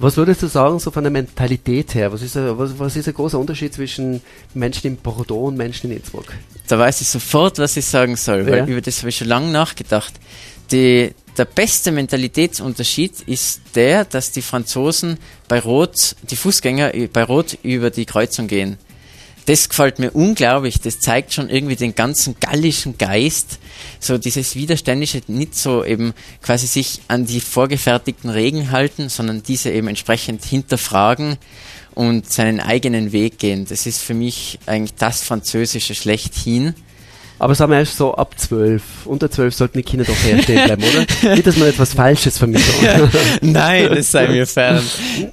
Was 0.00 0.16
würdest 0.16 0.42
du 0.42 0.46
sagen, 0.46 0.78
so 0.78 0.92
von 0.92 1.02
der 1.02 1.10
Mentalität 1.10 1.94
her? 1.94 2.12
Was 2.12 2.22
ist, 2.22 2.36
ein, 2.36 2.56
was, 2.56 2.78
was 2.78 2.94
ist 2.94 3.08
ein 3.08 3.14
großer 3.14 3.36
Unterschied 3.36 3.74
zwischen 3.74 4.20
Menschen 4.54 4.86
in 4.86 4.96
Bordeaux 4.96 5.48
und 5.48 5.56
Menschen 5.56 5.90
in 5.90 5.96
Innsbruck? 5.96 6.26
Da 6.68 6.78
weiß 6.78 7.00
ich 7.00 7.08
sofort, 7.08 7.58
was 7.58 7.76
ich 7.76 7.84
sagen 7.84 8.14
soll, 8.14 8.46
weil 8.46 8.58
ja. 8.58 8.66
über 8.66 8.80
das 8.80 8.98
habe 9.00 9.08
ich 9.08 9.16
schon 9.16 9.26
lange 9.26 9.50
nachgedacht. 9.50 10.12
Die, 10.70 11.10
der 11.36 11.46
beste 11.46 11.90
Mentalitätsunterschied 11.90 13.22
ist 13.22 13.60
der, 13.74 14.04
dass 14.04 14.30
die 14.30 14.42
Franzosen 14.42 15.18
bei 15.48 15.58
Rot, 15.58 16.14
die 16.30 16.36
Fußgänger 16.36 16.92
bei 17.12 17.24
Rot 17.24 17.58
über 17.64 17.90
die 17.90 18.04
Kreuzung 18.04 18.46
gehen 18.46 18.78
das 19.48 19.70
gefällt 19.70 19.98
mir 19.98 20.10
unglaublich. 20.10 20.78
Das 20.78 21.00
zeigt 21.00 21.32
schon 21.32 21.48
irgendwie 21.48 21.74
den 21.74 21.94
ganzen 21.94 22.36
gallischen 22.38 22.98
Geist. 22.98 23.58
So 23.98 24.18
dieses 24.18 24.54
Widerständische, 24.56 25.22
nicht 25.26 25.54
so 25.54 25.82
eben 25.82 26.12
quasi 26.42 26.66
sich 26.66 27.00
an 27.08 27.24
die 27.24 27.40
vorgefertigten 27.40 28.28
Regeln 28.28 28.70
halten, 28.70 29.08
sondern 29.08 29.42
diese 29.42 29.70
eben 29.70 29.88
entsprechend 29.88 30.44
hinterfragen 30.44 31.38
und 31.94 32.30
seinen 32.30 32.60
eigenen 32.60 33.12
Weg 33.12 33.38
gehen. 33.38 33.64
Das 33.66 33.86
ist 33.86 34.02
für 34.02 34.12
mich 34.12 34.58
eigentlich 34.66 34.96
das 34.96 35.22
Französische 35.22 35.94
schlechthin. 35.94 36.74
Aber 37.38 37.54
sagen 37.54 37.72
wir 37.72 37.78
erst 37.78 37.96
so 37.96 38.14
ab 38.14 38.34
zwölf. 38.36 38.82
Unter 39.04 39.30
zwölf 39.30 39.54
sollten 39.54 39.78
die 39.78 39.84
Kinder 39.84 40.04
doch 40.04 40.16
herstehen 40.24 40.64
bleiben, 40.64 40.82
oder? 40.82 41.34
Nicht, 41.34 41.46
dass 41.46 41.56
man 41.56 41.68
etwas 41.68 41.94
Falsches 41.94 42.38
vermittelt. 42.38 43.10
Nein, 43.42 43.88
das 43.94 44.10
sei 44.10 44.28
mir 44.28 44.46
fern. 44.46 44.82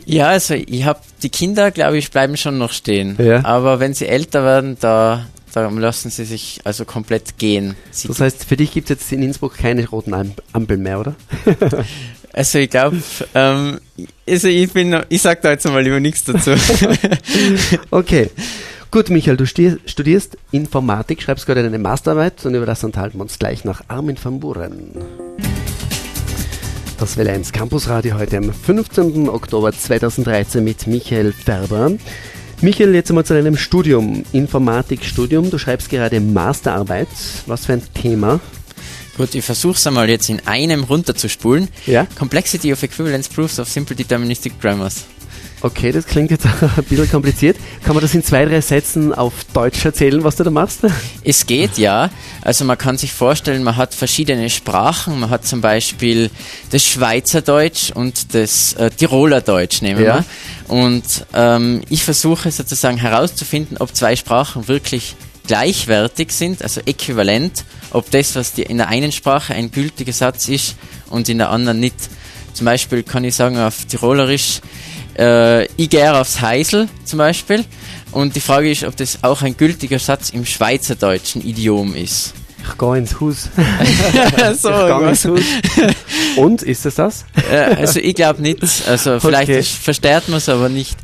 Ja, 0.05 0.27
also 0.27 0.53
ich 0.53 0.83
habe 0.85 0.99
die 1.23 1.29
Kinder, 1.29 1.71
glaube 1.71 1.97
ich, 1.97 2.11
bleiben 2.11 2.37
schon 2.37 2.57
noch 2.57 2.71
stehen. 2.71 3.15
Ja. 3.17 3.43
Aber 3.43 3.79
wenn 3.79 3.93
sie 3.93 4.07
älter 4.07 4.43
werden, 4.43 4.77
da, 4.79 5.25
da 5.53 5.67
lassen 5.69 6.11
sie 6.11 6.25
sich 6.25 6.61
also 6.63 6.85
komplett 6.85 7.37
gehen. 7.39 7.75
Sie 7.89 8.07
das 8.07 8.19
heißt, 8.19 8.45
für 8.45 8.57
dich 8.57 8.71
gibt 8.71 8.89
es 8.91 8.99
jetzt 8.99 9.11
in 9.11 9.23
Innsbruck 9.23 9.57
keine 9.57 9.87
roten 9.87 10.13
Ampeln 10.53 10.83
mehr, 10.83 10.99
oder? 10.99 11.15
Also 12.35 12.59
ich 12.59 12.69
glaube, 12.69 12.97
ähm, 13.33 13.79
also 14.27 14.49
ich 14.49 14.69
bin, 14.73 14.93
ich 15.07 15.21
sag 15.21 15.41
da 15.41 15.51
jetzt 15.51 15.65
mal 15.69 15.81
lieber 15.81 16.01
nichts 16.01 16.25
dazu. 16.25 16.51
okay. 17.91 18.29
Gut, 18.91 19.09
Michael, 19.09 19.35
du 19.35 19.45
studierst 19.45 20.37
Informatik, 20.51 21.21
schreibst 21.21 21.45
gerade 21.45 21.63
deine 21.63 21.79
Masterarbeit 21.79 22.45
und 22.45 22.55
über 22.55 22.65
das 22.65 22.83
unterhalten 22.83 23.17
wir 23.17 23.23
uns 23.23 23.37
gleich 23.37 23.65
nach 23.65 23.83
Armin 23.89 24.17
van 24.21 24.39
Buren. 24.39 24.91
Das 26.97 27.17
Welle 27.17 27.33
1 27.33 27.51
Campus 27.51 27.89
Radio 27.89 28.17
heute 28.17 28.37
am 28.37 28.53
15. 28.53 29.27
Oktober 29.27 29.73
2013 29.73 30.63
mit 30.63 30.87
Michael 30.87 31.33
Färber. 31.33 31.91
Michael, 32.61 32.95
jetzt 32.95 33.11
einmal 33.11 33.25
zu 33.25 33.33
deinem 33.33 33.57
Studium, 33.57 34.23
Informatikstudium. 34.31 35.51
Du 35.51 35.57
schreibst 35.57 35.89
gerade 35.89 36.21
Masterarbeit. 36.21 37.09
Was 37.47 37.65
für 37.65 37.73
ein 37.73 37.83
Thema? 37.93 38.39
Gut, 39.17 39.35
ich 39.35 39.43
versuche 39.43 39.75
es 39.75 39.85
einmal 39.85 40.09
jetzt 40.09 40.29
in 40.29 40.41
einem 40.45 40.85
runterzuspulen. 40.85 41.67
Ja? 41.85 42.07
Complexity 42.17 42.71
of 42.71 42.81
Equivalence 42.81 43.27
Proofs 43.27 43.59
of 43.59 43.67
Simple 43.67 43.95
Deterministic 43.95 44.59
Grammars. 44.61 45.03
Okay, 45.65 45.91
das 45.91 46.05
klingt 46.05 46.29
jetzt 46.29 46.45
ein 46.61 46.83
bisschen 46.83 47.09
kompliziert. 47.09 47.57
Kann 47.83 47.95
man 47.95 48.03
das 48.03 48.13
in 48.13 48.23
zwei, 48.23 48.45
drei 48.45 48.61
Sätzen 48.61 49.11
auf 49.11 49.33
Deutsch 49.51 49.83
erzählen, 49.83 50.23
was 50.23 50.35
du 50.35 50.43
da 50.43 50.51
machst? 50.51 50.81
Es 51.23 51.47
geht, 51.47 51.79
ja. 51.79 52.11
Also 52.43 52.65
man 52.65 52.77
kann 52.77 52.99
sich 52.99 53.11
vorstellen, 53.11 53.63
man 53.63 53.75
hat 53.75 53.95
verschiedene 53.95 54.51
Sprachen. 54.51 55.19
Man 55.19 55.31
hat 55.31 55.47
zum 55.47 55.61
Beispiel 55.61 56.29
das 56.69 56.85
Schweizerdeutsch 56.85 57.89
und 57.89 58.35
das 58.35 58.73
äh, 58.73 58.91
Tiroler 58.91 59.41
Deutsch, 59.41 59.81
nehmen 59.81 59.97
wir. 59.97 60.05
Ja. 60.05 60.25
Und 60.67 61.25
ähm, 61.33 61.81
ich 61.89 62.03
versuche 62.03 62.51
sozusagen 62.51 62.97
herauszufinden, 62.97 63.77
ob 63.79 63.95
zwei 63.95 64.15
Sprachen 64.15 64.67
wirklich 64.67 65.15
gleichwertig 65.47 66.31
sind, 66.31 66.61
also 66.61 66.79
äquivalent, 66.85 67.65
ob 67.89 68.11
das, 68.11 68.35
was 68.35 68.55
in 68.59 68.77
der 68.77 68.89
einen 68.89 69.11
Sprache 69.11 69.55
ein 69.55 69.71
gültiger 69.71 70.13
Satz 70.13 70.47
ist 70.47 70.75
und 71.09 71.27
in 71.27 71.39
der 71.39 71.49
anderen 71.49 71.79
nicht. 71.79 71.95
Zum 72.53 72.65
Beispiel 72.65 73.01
kann 73.03 73.23
ich 73.23 73.35
sagen 73.35 73.57
auf 73.57 73.83
Tirolerisch, 73.85 74.61
äh, 75.17 75.65
ich 75.77 75.89
gehe 75.89 76.13
aufs 76.13 76.41
Heisel 76.41 76.87
zum 77.03 77.19
Beispiel. 77.19 77.65
Und 78.11 78.35
die 78.35 78.39
Frage 78.39 78.71
ist, 78.71 78.83
ob 78.83 78.95
das 78.95 79.19
auch 79.23 79.41
ein 79.41 79.57
gültiger 79.57 79.99
Satz 79.99 80.29
im 80.29 80.45
schweizerdeutschen 80.45 81.45
Idiom 81.45 81.95
ist. 81.95 82.33
Ich 82.67 82.77
gehe 82.77 82.97
ins 82.97 83.19
Haus. 83.19 83.49
so, 84.61 84.69
ich 84.69 84.97
gehe 84.97 85.09
ins 85.09 85.25
Haus. 85.25 85.39
Und, 86.37 86.63
ist 86.63 86.85
es 86.85 86.95
das? 86.95 87.25
äh, 87.51 87.75
also 87.75 87.99
ich 87.99 88.15
glaube 88.15 88.41
nicht. 88.41 88.61
Also 88.87 89.19
vielleicht 89.19 89.49
okay. 89.51 89.63
versteht 89.63 90.27
man 90.29 90.37
es 90.37 90.49
aber 90.49 90.69
nicht. 90.69 90.97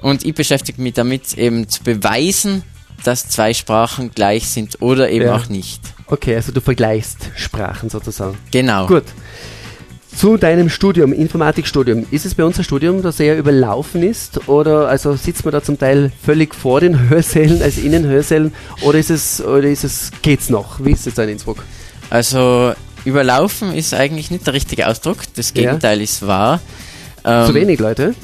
Und 0.00 0.24
ich 0.24 0.34
beschäftige 0.34 0.80
mich 0.82 0.94
damit 0.94 1.34
eben 1.38 1.68
zu 1.68 1.82
beweisen, 1.82 2.62
dass 3.04 3.28
zwei 3.28 3.54
Sprachen 3.54 4.10
gleich 4.10 4.48
sind 4.48 4.80
oder 4.82 5.10
eben 5.10 5.26
ja. 5.26 5.36
auch 5.36 5.48
nicht. 5.48 5.80
Okay, 6.06 6.34
also 6.36 6.52
du 6.52 6.60
vergleichst 6.60 7.30
Sprachen 7.36 7.90
sozusagen. 7.90 8.36
Genau. 8.50 8.86
Gut. 8.86 9.04
Zu 10.16 10.36
deinem 10.36 10.68
Studium, 10.68 11.12
Informatikstudium. 11.12 12.06
Ist 12.10 12.24
es 12.24 12.34
bei 12.34 12.44
uns 12.44 12.56
ein 12.58 12.64
Studium, 12.64 13.02
das 13.02 13.18
eher 13.18 13.36
überlaufen 13.36 14.02
ist? 14.02 14.48
Oder 14.48 14.88
also 14.88 15.16
sitzt 15.16 15.44
man 15.44 15.52
da 15.52 15.62
zum 15.62 15.78
Teil 15.78 16.12
völlig 16.22 16.54
vor 16.54 16.80
den 16.80 17.08
Hörsälen, 17.08 17.60
als 17.60 17.78
in 17.78 17.92
den 17.92 18.06
Hörsälen? 18.06 18.54
Oder 18.82 18.98
ist 18.98 19.10
es, 19.10 19.42
oder 19.42 19.68
ist 19.68 19.84
es, 19.84 20.12
geht's 20.22 20.50
noch? 20.50 20.84
Wie 20.84 20.92
ist 20.92 21.06
es 21.06 21.14
da 21.14 21.24
in 21.24 21.30
Innsbruck? 21.30 21.64
Also, 22.10 22.74
überlaufen 23.04 23.74
ist 23.74 23.92
eigentlich 23.92 24.30
nicht 24.30 24.46
der 24.46 24.54
richtige 24.54 24.86
Ausdruck. 24.86 25.18
Das 25.34 25.52
Gegenteil 25.52 25.98
ja. 25.98 26.04
ist 26.04 26.26
wahr. 26.26 26.60
Ähm, 27.24 27.46
zu 27.46 27.54
wenig 27.54 27.80
Leute? 27.80 28.14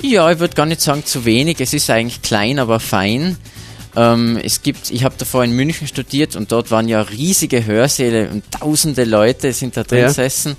Ja, 0.00 0.30
ich 0.30 0.38
würde 0.38 0.54
gar 0.54 0.66
nicht 0.66 0.80
sagen 0.80 1.04
zu 1.04 1.24
wenig. 1.24 1.60
Es 1.60 1.74
ist 1.74 1.90
eigentlich 1.90 2.22
klein, 2.22 2.58
aber 2.58 2.80
fein. 2.80 3.36
Ähm, 3.94 4.38
es 4.42 4.62
gibt, 4.62 4.90
ich 4.90 5.04
habe 5.04 5.14
davor 5.18 5.44
in 5.44 5.52
München 5.52 5.86
studiert 5.86 6.34
und 6.34 6.50
dort 6.50 6.70
waren 6.70 6.88
ja 6.88 7.02
riesige 7.02 7.66
Hörsäle 7.66 8.30
und 8.30 8.42
tausende 8.50 9.04
Leute 9.04 9.52
sind 9.52 9.76
da 9.76 9.82
drin 9.82 10.00
ja. 10.00 10.06
gesessen. 10.08 10.56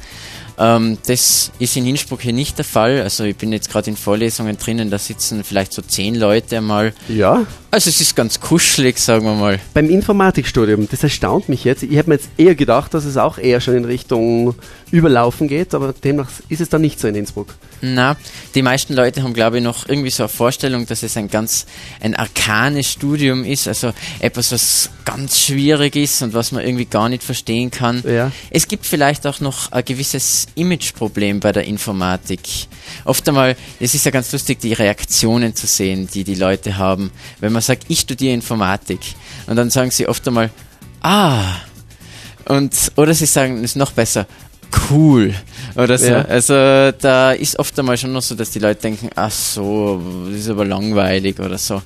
Ähm, 0.57 0.97
das 1.07 1.51
ist 1.59 1.77
in 1.77 1.87
Innsbruck 1.87 2.21
hier 2.21 2.33
nicht 2.33 2.57
der 2.57 2.65
Fall. 2.65 3.01
Also 3.01 3.23
ich 3.23 3.35
bin 3.35 3.51
jetzt 3.51 3.69
gerade 3.69 3.89
in 3.89 3.97
Vorlesungen 3.97 4.57
drinnen, 4.57 4.89
da 4.89 4.97
sitzen 4.97 5.43
vielleicht 5.43 5.73
so 5.73 5.81
zehn 5.81 6.15
Leute 6.15 6.61
mal. 6.61 6.93
Ja. 7.09 7.45
Also 7.73 7.89
es 7.89 7.99
ist 7.99 8.15
ganz 8.15 8.39
kuschelig, 8.39 8.99
sagen 8.99 9.25
wir 9.25 9.33
mal. 9.33 9.59
Beim 9.73 9.89
Informatikstudium, 9.89 10.87
das 10.91 11.01
erstaunt 11.01 11.49
mich 11.49 11.63
jetzt. 11.63 11.81
Ich 11.81 11.97
habe 11.97 12.09
mir 12.09 12.15
jetzt 12.17 12.29
eher 12.37 12.53
gedacht, 12.53 12.93
dass 12.93 13.03
es 13.03 13.17
auch 13.17 13.39
eher 13.39 13.61
schon 13.61 13.75
in 13.75 13.85
Richtung 13.85 14.53
Überlaufen 14.91 15.47
geht, 15.47 15.73
aber 15.73 15.91
demnach 15.91 16.29
ist 16.49 16.61
es 16.61 16.69
dann 16.69 16.81
nicht 16.81 16.99
so 16.99 17.07
in 17.07 17.15
Innsbruck. 17.15 17.47
Na, 17.81 18.15
die 18.53 18.61
meisten 18.61 18.93
Leute 18.93 19.23
haben, 19.23 19.33
glaube 19.33 19.57
ich, 19.57 19.63
noch 19.63 19.89
irgendwie 19.89 20.11
so 20.11 20.21
eine 20.21 20.29
Vorstellung, 20.29 20.85
dass 20.85 21.01
es 21.01 21.17
ein 21.17 21.29
ganz 21.29 21.65
ein 21.99 22.15
arkanes 22.15 22.91
Studium 22.91 23.43
ist, 23.43 23.67
also 23.67 23.91
etwas, 24.19 24.51
was 24.51 24.91
ganz 25.03 25.39
schwierig 25.39 25.95
ist 25.95 26.21
und 26.21 26.35
was 26.35 26.51
man 26.51 26.63
irgendwie 26.63 26.85
gar 26.85 27.09
nicht 27.09 27.23
verstehen 27.23 27.71
kann. 27.71 28.03
Ja. 28.07 28.31
Es 28.51 28.67
gibt 28.67 28.85
vielleicht 28.85 29.25
auch 29.25 29.39
noch 29.39 29.71
ein 29.71 29.83
gewisses 29.83 30.45
Imageproblem 30.53 31.39
bei 31.39 31.51
der 31.51 31.65
Informatik. 31.65 32.67
Oft 33.03 33.27
einmal, 33.27 33.55
es 33.79 33.95
ist 33.95 34.05
ja 34.05 34.11
ganz 34.11 34.31
lustig, 34.31 34.59
die 34.59 34.73
Reaktionen 34.73 35.55
zu 35.55 35.65
sehen, 35.65 36.07
die 36.13 36.23
die 36.23 36.35
Leute 36.35 36.77
haben, 36.77 37.11
wenn 37.39 37.51
man 37.51 37.62
sagt, 37.63 37.85
ich 37.87 38.01
studiere 38.01 38.33
Informatik. 38.33 38.99
Und 39.47 39.55
dann 39.55 39.69
sagen 39.69 39.91
sie 39.91 40.07
oft 40.07 40.27
einmal, 40.27 40.49
ah. 41.01 41.43
Und, 42.45 42.91
oder 42.95 43.13
sie 43.13 43.25
sagen, 43.25 43.57
es 43.57 43.71
ist 43.71 43.75
noch 43.75 43.91
besser, 43.91 44.27
cool. 44.89 45.33
Oder 45.75 45.97
so. 45.97 46.07
Ja. 46.07 46.21
Also 46.23 46.53
da 46.53 47.31
ist 47.31 47.57
oft 47.57 47.77
einmal 47.79 47.97
schon 47.97 48.13
noch 48.13 48.21
so, 48.21 48.35
dass 48.35 48.51
die 48.51 48.59
Leute 48.59 48.81
denken, 48.81 49.09
ach 49.15 49.31
so, 49.31 50.01
das 50.29 50.39
ist 50.39 50.49
aber 50.49 50.65
langweilig 50.65 51.39
oder 51.39 51.57
so. 51.57 51.81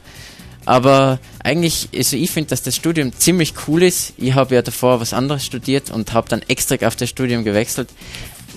Aber 0.65 1.19
eigentlich, 1.43 1.87
also 1.95 2.17
ich 2.17 2.29
finde, 2.29 2.49
dass 2.49 2.61
das 2.61 2.75
Studium 2.75 3.13
ziemlich 3.13 3.53
cool 3.67 3.83
ist. 3.83 4.13
Ich 4.17 4.33
habe 4.33 4.55
ja 4.55 4.61
davor 4.61 4.99
was 4.99 5.13
anderes 5.13 5.45
studiert 5.45 5.89
und 5.91 6.11
habe 6.11 6.27
dann 6.27 6.41
extra 6.49 6.75
auf 6.85 6.97
das 6.97 7.09
Studium 7.09 7.45
gewechselt. 7.45 7.89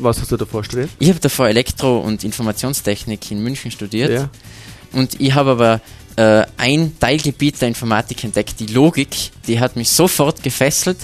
Was 0.00 0.20
hast 0.20 0.32
du 0.32 0.36
davor 0.36 0.64
studiert? 0.64 0.90
Ich 0.98 1.08
habe 1.08 1.20
davor 1.20 1.46
Elektro- 1.46 2.00
und 2.00 2.24
Informationstechnik 2.24 3.30
in 3.30 3.42
München 3.44 3.70
studiert. 3.70 4.10
Ja. 4.10 4.28
Und 4.92 5.20
ich 5.20 5.34
habe 5.34 5.50
aber 5.50 5.80
äh, 6.16 6.44
ein 6.56 6.98
Teilgebiet 6.98 7.60
der 7.60 7.68
Informatik 7.68 8.24
entdeckt, 8.24 8.60
die 8.60 8.66
Logik, 8.66 9.08
die 9.46 9.60
hat 9.60 9.76
mich 9.76 9.90
sofort 9.90 10.42
gefesselt 10.42 10.98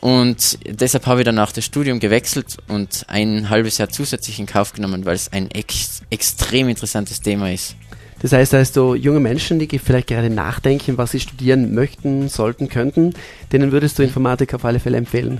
und 0.00 0.58
deshalb 0.66 1.06
habe 1.06 1.20
ich 1.20 1.24
dann 1.24 1.38
auch 1.38 1.52
das 1.52 1.64
Studium 1.64 2.00
gewechselt 2.00 2.56
und 2.68 3.04
ein 3.08 3.50
halbes 3.50 3.78
Jahr 3.78 3.88
zusätzlich 3.88 4.38
in 4.38 4.46
Kauf 4.46 4.72
genommen, 4.72 5.04
weil 5.04 5.14
es 5.14 5.32
ein 5.32 5.50
ex 5.50 6.02
extrem 6.10 6.68
interessantes 6.68 7.20
Thema 7.20 7.52
ist. 7.52 7.76
Das 8.20 8.32
heißt 8.32 8.54
also, 8.54 8.94
junge 8.94 9.20
Menschen, 9.20 9.60
die 9.60 9.78
vielleicht 9.78 10.08
gerade 10.08 10.28
nachdenken, 10.28 10.98
was 10.98 11.12
sie 11.12 11.20
studieren 11.20 11.72
möchten, 11.74 12.28
sollten, 12.28 12.68
könnten, 12.68 13.14
denen 13.52 13.70
würdest 13.70 13.98
du 13.98 14.02
Informatik 14.02 14.54
auf 14.54 14.64
alle 14.64 14.80
Fälle 14.80 14.98
empfehlen? 14.98 15.38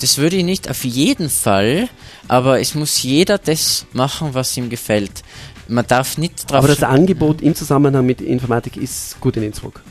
Das 0.00 0.18
würde 0.18 0.34
ich 0.34 0.44
nicht 0.44 0.68
auf 0.68 0.82
jeden 0.82 1.30
Fall, 1.30 1.88
aber 2.26 2.58
es 2.58 2.74
muss 2.74 3.04
jeder 3.04 3.38
das 3.38 3.86
machen, 3.92 4.30
was 4.32 4.56
ihm 4.56 4.68
gefällt 4.68 5.22
man 5.68 5.86
darf 5.86 6.18
nicht 6.18 6.50
drauf. 6.50 6.58
Aber 6.58 6.68
das 6.68 6.82
Angebot 6.82 7.40
im 7.42 7.54
Zusammenhang 7.54 8.04
mit 8.04 8.20
Informatik 8.20 8.76
ist 8.76 9.20
gut 9.20 9.36
in 9.36 9.44
Innsbruck. 9.44 9.82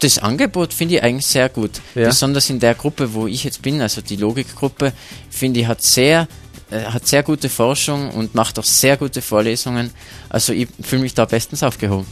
Das 0.00 0.18
Angebot 0.18 0.72
finde 0.72 0.96
ich 0.96 1.02
eigentlich 1.02 1.26
sehr 1.26 1.48
gut. 1.48 1.70
Ja. 1.94 2.08
Besonders 2.08 2.50
in 2.50 2.60
der 2.60 2.74
Gruppe, 2.74 3.14
wo 3.14 3.26
ich 3.26 3.44
jetzt 3.44 3.62
bin, 3.62 3.80
also 3.80 4.02
die 4.02 4.16
Logikgruppe, 4.16 4.92
finde 5.30 5.60
ich, 5.60 5.66
hat 5.66 5.82
sehr, 5.82 6.28
äh, 6.70 6.82
hat 6.84 7.06
sehr 7.06 7.22
gute 7.22 7.48
Forschung 7.48 8.10
und 8.10 8.34
macht 8.34 8.58
auch 8.58 8.64
sehr 8.64 8.96
gute 8.96 9.22
Vorlesungen. 9.22 9.90
Also 10.28 10.52
ich 10.52 10.68
fühle 10.82 11.02
mich 11.02 11.14
da 11.14 11.24
bestens 11.24 11.62
aufgehoben. 11.62 12.06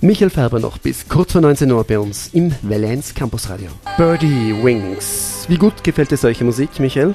Michael 0.00 0.30
Färber 0.30 0.60
noch 0.60 0.78
bis 0.78 1.08
kurz 1.08 1.32
vor 1.32 1.40
19 1.40 1.70
Uhr 1.72 1.82
bei 1.82 1.98
uns 1.98 2.28
im 2.32 2.54
Valenz 2.62 3.14
Campus 3.14 3.48
Radio. 3.48 3.70
Birdie 3.96 4.54
Wings. 4.62 5.46
Wie 5.48 5.56
gut 5.56 5.82
gefällt 5.82 6.10
dir 6.10 6.16
solche 6.16 6.44
Musik, 6.44 6.78
Michael? 6.78 7.14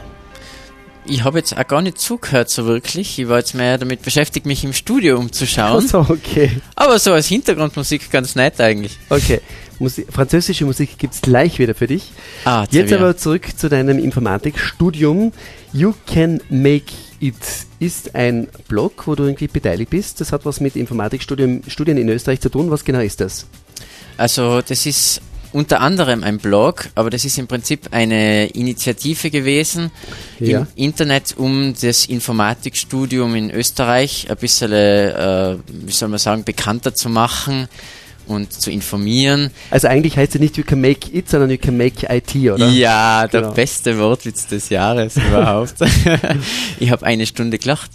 Ich 1.06 1.24
habe 1.24 1.40
jetzt 1.40 1.58
auch 1.58 1.68
gar 1.68 1.82
nicht 1.82 2.00
zugehört 2.00 2.50
so 2.50 2.66
wirklich. 2.66 3.20
Ich 3.20 3.28
war 3.28 3.38
jetzt 3.40 3.56
mehr 3.56 3.78
damit 3.78 4.02
beschäftigt, 4.02 4.46
mich 4.46 4.64
im 4.64 4.74
Studio 4.74 5.18
umzuschauen. 5.18 5.88
So, 5.88 6.00
okay. 6.10 6.52
Aber 6.76 7.00
so 7.00 7.14
als 7.14 7.28
Hintergrundmusik 7.28 8.12
ganz 8.12 8.36
nett 8.36 8.60
eigentlich. 8.60 8.98
Okay. 9.10 9.42
Musi 9.80 10.06
französische 10.10 10.66
Musik 10.66 10.98
gibt 10.98 11.14
es 11.14 11.22
gleich 11.22 11.58
wieder 11.58 11.74
für 11.74 11.88
dich. 11.88 12.12
Ah, 12.44 12.66
jetzt 12.70 12.92
aber 12.92 13.16
zurück 13.16 13.48
zu 13.58 13.70
deinem 13.70 13.98
Informatikstudium. 13.98 15.32
You 15.72 15.94
Can 16.06 16.42
Make 16.50 16.94
It 17.22 17.36
ist 17.80 18.16
ein 18.16 18.48
Blog, 18.68 19.08
wo 19.08 19.16
du 19.16 19.24
irgendwie 19.24 19.48
beteiligt 19.48 19.90
bist. 19.90 20.20
Das 20.20 20.32
hat 20.32 20.46
was 20.46 20.60
mit 20.60 20.76
Informatikstudien 20.76 21.64
Studien 21.68 21.98
in 21.98 22.10
Österreich 22.10 22.42
zu 22.42 22.50
tun. 22.50 22.72
Was 22.72 22.84
genau 22.84 23.00
ist 23.00 23.22
das? 23.22 23.46
Also 24.18 24.62
das 24.62 24.86
ist 24.86 25.22
unter 25.52 25.82
anderem 25.82 26.24
ein 26.24 26.38
Blog, 26.38 26.90
aber 26.96 27.10
das 27.10 27.26
ist 27.26 27.38
im 27.38 27.48
Prinzip 27.48 27.90
eine 27.92 28.48
Initiative 28.48 29.30
gewesen 29.30 29.92
ja. 30.40 30.60
im 30.60 30.68
Internet, 30.76 31.36
um 31.38 31.74
das 31.80 32.06
Informatikstudium 32.06 33.36
in 33.36 33.52
Österreich 33.52 34.28
ein 34.30 34.38
bisschen, 34.38 34.72
äh, 34.72 35.58
wie 35.68 35.92
soll 35.92 36.10
man 36.10 36.20
sagen, 36.20 36.44
bekannter 36.44 36.94
zu 36.94 37.10
machen 37.10 37.68
und 38.30 38.54
zu 38.54 38.72
informieren. 38.72 39.50
Also 39.72 39.88
eigentlich 39.88 40.16
heißt 40.16 40.36
es 40.36 40.42
nicht 40.42 40.56
You 40.58 40.64
can 40.64 40.80
make 40.80 41.12
it, 41.12 41.30
sondern 41.30 41.50
You 41.50 41.58
can 41.58 41.76
make 41.76 42.06
IT, 42.08 42.36
oder? 42.36 42.70
Ja, 42.70 43.28
der 43.28 43.42
genau. 43.42 43.54
beste 43.54 43.98
Wortwitz 43.98 44.48
des 44.48 44.70
Jahres 44.70 45.18
überhaupt. 45.18 45.76
ich 46.80 46.92
habe 46.92 47.06
eine 47.06 47.26
Stunde 47.26 47.58
gelacht. 47.58 47.92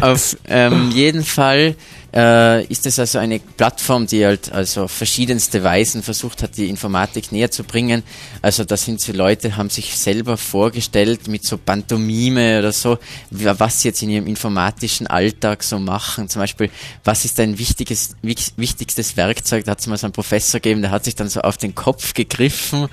Auf 0.00 0.36
ähm, 0.48 0.90
jeden 0.94 1.22
Fall 1.22 1.76
äh, 2.14 2.64
ist 2.66 2.86
es 2.86 2.98
also 2.98 3.18
eine 3.18 3.38
Plattform, 3.38 4.06
die 4.06 4.24
halt 4.24 4.52
also 4.52 4.88
verschiedenste 4.88 5.64
Weisen 5.64 6.02
versucht 6.02 6.42
hat, 6.42 6.56
die 6.56 6.68
Informatik 6.68 7.32
näher 7.32 7.50
zu 7.50 7.64
bringen. 7.64 8.02
Also 8.42 8.64
da 8.64 8.76
sind 8.76 9.00
so 9.00 9.12
Leute, 9.12 9.56
haben 9.56 9.70
sich 9.70 9.96
selber 9.96 10.36
vorgestellt 10.36 11.28
mit 11.28 11.44
so 11.44 11.56
Pantomime 11.56 12.58
oder 12.58 12.72
so, 12.72 12.98
was 13.30 13.80
sie 13.80 13.88
jetzt 13.88 14.02
in 14.02 14.10
ihrem 14.10 14.26
informatischen 14.26 15.06
Alltag 15.06 15.62
so 15.62 15.78
machen. 15.78 16.28
Zum 16.28 16.40
Beispiel, 16.40 16.70
was 17.04 17.24
ist 17.24 17.38
dein 17.38 17.58
wichtiges, 17.58 18.16
wichtigstes 18.22 19.16
Werkzeug? 19.16 19.64
Da 19.64 19.72
hat 19.72 19.80
es 19.80 19.86
mal 19.86 19.96
so 19.96 20.06
einen 20.06 20.12
Professor 20.12 20.60
gegeben, 20.60 20.82
der 20.82 20.90
hat 20.90 21.04
sich 21.04 21.14
dann 21.14 21.28
so 21.28 21.40
auf 21.40 21.56
den 21.56 21.74
Kopf 21.74 22.14
gegriffen 22.14 22.88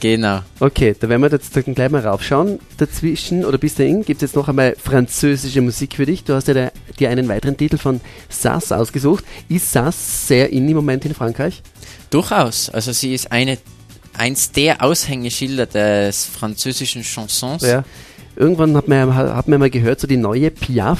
Genau. 0.00 0.40
Okay, 0.60 0.94
da 0.98 1.08
werden 1.08 1.22
wir 1.22 1.30
jetzt 1.30 1.52
gleich 1.52 1.90
mal 1.90 2.06
raufschauen. 2.06 2.58
Dazwischen 2.76 3.44
oder 3.44 3.56
bis 3.56 3.76
dahin 3.76 4.04
gibt 4.04 4.22
es 4.22 4.30
jetzt 4.30 4.36
noch 4.36 4.48
einmal 4.48 4.76
französische 4.78 5.62
Musik 5.62 5.96
für 5.96 6.04
dich. 6.04 6.24
Du 6.24 6.34
hast 6.34 6.48
ja 6.48 6.70
dir 6.98 7.10
einen 7.10 7.28
weiteren 7.28 7.56
Titel 7.56 7.78
von 7.78 8.00
Sass 8.28 8.72
ausgesucht. 8.72 9.24
Ist 9.48 9.72
Sass 9.72 10.28
sehr 10.28 10.52
in 10.52 10.68
im 10.68 10.76
Moment 10.76 11.04
in 11.06 11.14
Frankreich? 11.14 11.62
Durchaus. 12.10 12.68
Also 12.70 12.92
sie 12.92 13.14
ist 13.14 13.32
eine, 13.32 13.58
eins 14.12 14.52
der 14.52 14.82
Aushängeschilder 14.82 15.66
des 15.66 16.26
französischen 16.26 17.02
Chansons. 17.02 17.62
Ja. 17.62 17.84
Irgendwann 18.36 18.76
hat 18.76 18.88
man, 18.88 19.14
hat 19.14 19.48
man 19.48 19.58
mal 19.58 19.70
gehört, 19.70 20.00
so 20.00 20.06
die 20.06 20.18
neue 20.18 20.50
Piaf 20.50 20.98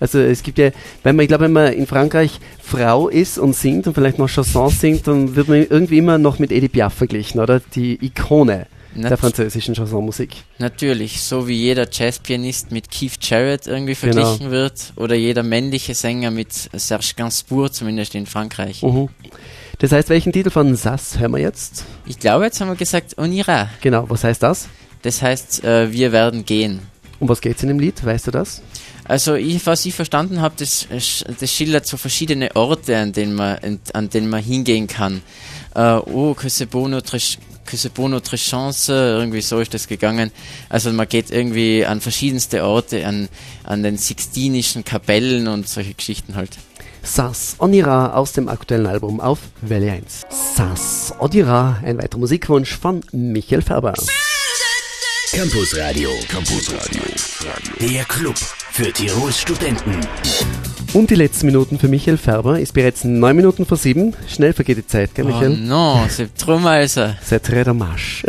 Also 0.00 0.18
es 0.18 0.42
gibt 0.42 0.58
ja, 0.58 0.70
wenn 1.02 1.16
man, 1.16 1.24
ich 1.24 1.28
glaube, 1.28 1.44
wenn 1.44 1.52
man 1.52 1.72
in 1.72 1.86
Frankreich 1.86 2.40
Frau 2.62 3.08
ist 3.08 3.38
und 3.38 3.54
singt 3.54 3.86
und 3.86 3.94
vielleicht 3.94 4.18
noch 4.18 4.28
Chansons 4.28 4.80
singt, 4.80 5.06
dann 5.06 5.36
wird 5.36 5.48
man 5.48 5.58
irgendwie 5.58 5.98
immer 5.98 6.18
noch 6.18 6.38
mit 6.38 6.52
Edith 6.52 6.72
Piaf 6.72 6.94
verglichen, 6.94 7.40
oder? 7.40 7.60
Die 7.74 8.04
Ikone. 8.04 8.66
Nat 8.96 9.10
der 9.10 9.18
französischen 9.18 9.74
Chansonmusik. 9.74 10.36
Natürlich, 10.58 11.20
so 11.20 11.48
wie 11.48 11.54
jeder 11.54 11.88
Jazzpianist 11.90 12.70
mit 12.70 12.90
Keith 12.90 13.18
Jarrett 13.20 13.66
irgendwie 13.66 13.94
genau. 13.94 14.12
verglichen 14.12 14.38
genau. 14.38 14.50
wird 14.52 14.92
oder 14.96 15.16
jeder 15.16 15.42
männliche 15.42 15.94
Sänger 15.94 16.30
mit 16.30 16.52
Serge 16.52 17.14
Gainsbourg, 17.16 17.74
zumindest 17.74 18.14
in 18.14 18.26
Frankreich. 18.26 18.82
Uh 18.82 19.08
Das 19.78 19.90
heißt, 19.90 20.10
welchen 20.10 20.32
Titel 20.32 20.50
von 20.50 20.76
Sass 20.76 21.18
hören 21.18 21.32
wir 21.32 21.40
jetzt? 21.40 21.84
Ich 22.06 22.20
glaube, 22.20 22.44
jetzt 22.44 22.60
haben 22.60 22.68
wir 22.68 22.76
gesagt 22.76 23.18
On 23.18 23.32
ira. 23.32 23.68
Genau, 23.80 24.08
was 24.08 24.22
heißt 24.22 24.42
das? 24.42 24.68
Das 25.02 25.20
heißt, 25.20 25.64
äh, 25.64 25.92
wir 25.92 26.12
werden 26.12 26.44
gehen. 26.44 26.80
Um 27.18 27.28
was 27.28 27.40
geht 27.40 27.56
es 27.56 27.62
in 27.62 27.68
dem 27.68 27.78
Lied? 27.78 28.04
Weißt 28.04 28.26
du 28.26 28.30
das? 28.30 28.62
Also 29.04 29.34
ich, 29.34 29.64
was 29.66 29.84
ich 29.84 29.94
verstanden 29.94 30.40
habe, 30.40 30.54
das, 30.58 30.86
das 30.88 31.50
schildert 31.50 31.86
so 31.86 31.96
verschiedene 31.96 32.56
Orte, 32.56 32.96
an 32.96 33.12
denen 33.12 33.34
man, 33.34 33.80
an 33.92 34.08
denen 34.10 34.30
man 34.30 34.42
hingehen 34.42 34.86
kann. 34.86 35.22
Uh, 35.76 36.00
oh, 36.06 36.34
que 36.34 36.48
c'est 36.48 36.66
beau 36.66 36.86
notre, 36.86 37.18
que 37.66 37.76
c'est 37.76 37.92
beau 37.92 38.08
notre 38.08 38.36
chance, 38.36 38.92
irgendwie 38.92 39.40
so 39.40 39.58
ist 39.58 39.74
das 39.74 39.88
gegangen. 39.88 40.30
Also 40.68 40.92
man 40.92 41.08
geht 41.08 41.32
irgendwie 41.32 41.84
an 41.84 42.00
verschiedenste 42.00 42.64
Orte, 42.64 43.04
an, 43.04 43.28
an 43.64 43.82
den 43.82 43.98
Sixtinischen 43.98 44.84
Kapellen 44.84 45.48
und 45.48 45.68
solche 45.68 45.94
Geschichten 45.94 46.36
halt. 46.36 46.50
Sas 47.02 47.56
Onira 47.58 48.14
aus 48.14 48.32
dem 48.32 48.48
aktuellen 48.48 48.86
Album 48.86 49.20
auf 49.20 49.40
Welle 49.60 49.92
1. 49.92 50.22
Sas 50.56 51.12
Onira, 51.18 51.80
ein 51.84 51.98
weiterer 51.98 52.20
Musikwunsch 52.20 52.76
von 52.76 53.02
Michael 53.12 53.62
Färber. 53.62 53.94
Campus 55.32 55.76
Radio. 55.76 56.10
Campus 56.28 56.72
Radio. 56.72 57.02
Der 57.80 58.04
Club 58.04 58.36
für 58.74 58.92
Tirols 58.92 59.40
Studenten. 59.40 59.92
Und 60.94 61.08
die 61.08 61.14
letzten 61.14 61.46
Minuten 61.46 61.78
für 61.78 61.86
Michael 61.86 62.16
Färber 62.16 62.58
ist 62.58 62.74
bereits 62.74 63.04
neun 63.04 63.36
Minuten 63.36 63.66
vor 63.66 63.76
sieben. 63.76 64.16
Schnell 64.26 64.52
vergeht 64.52 64.78
die 64.78 64.86
Zeit, 64.86 65.14
gell, 65.14 65.26
Michael? 65.26 65.52
Oh 65.52 65.64
no, 65.64 66.06
c'est 66.08 66.34
trop 66.36 66.60
mal 66.60 66.88
ça. 66.88 67.14
C'est 67.22 67.38
très 67.38 67.62
dommage. 67.62 68.24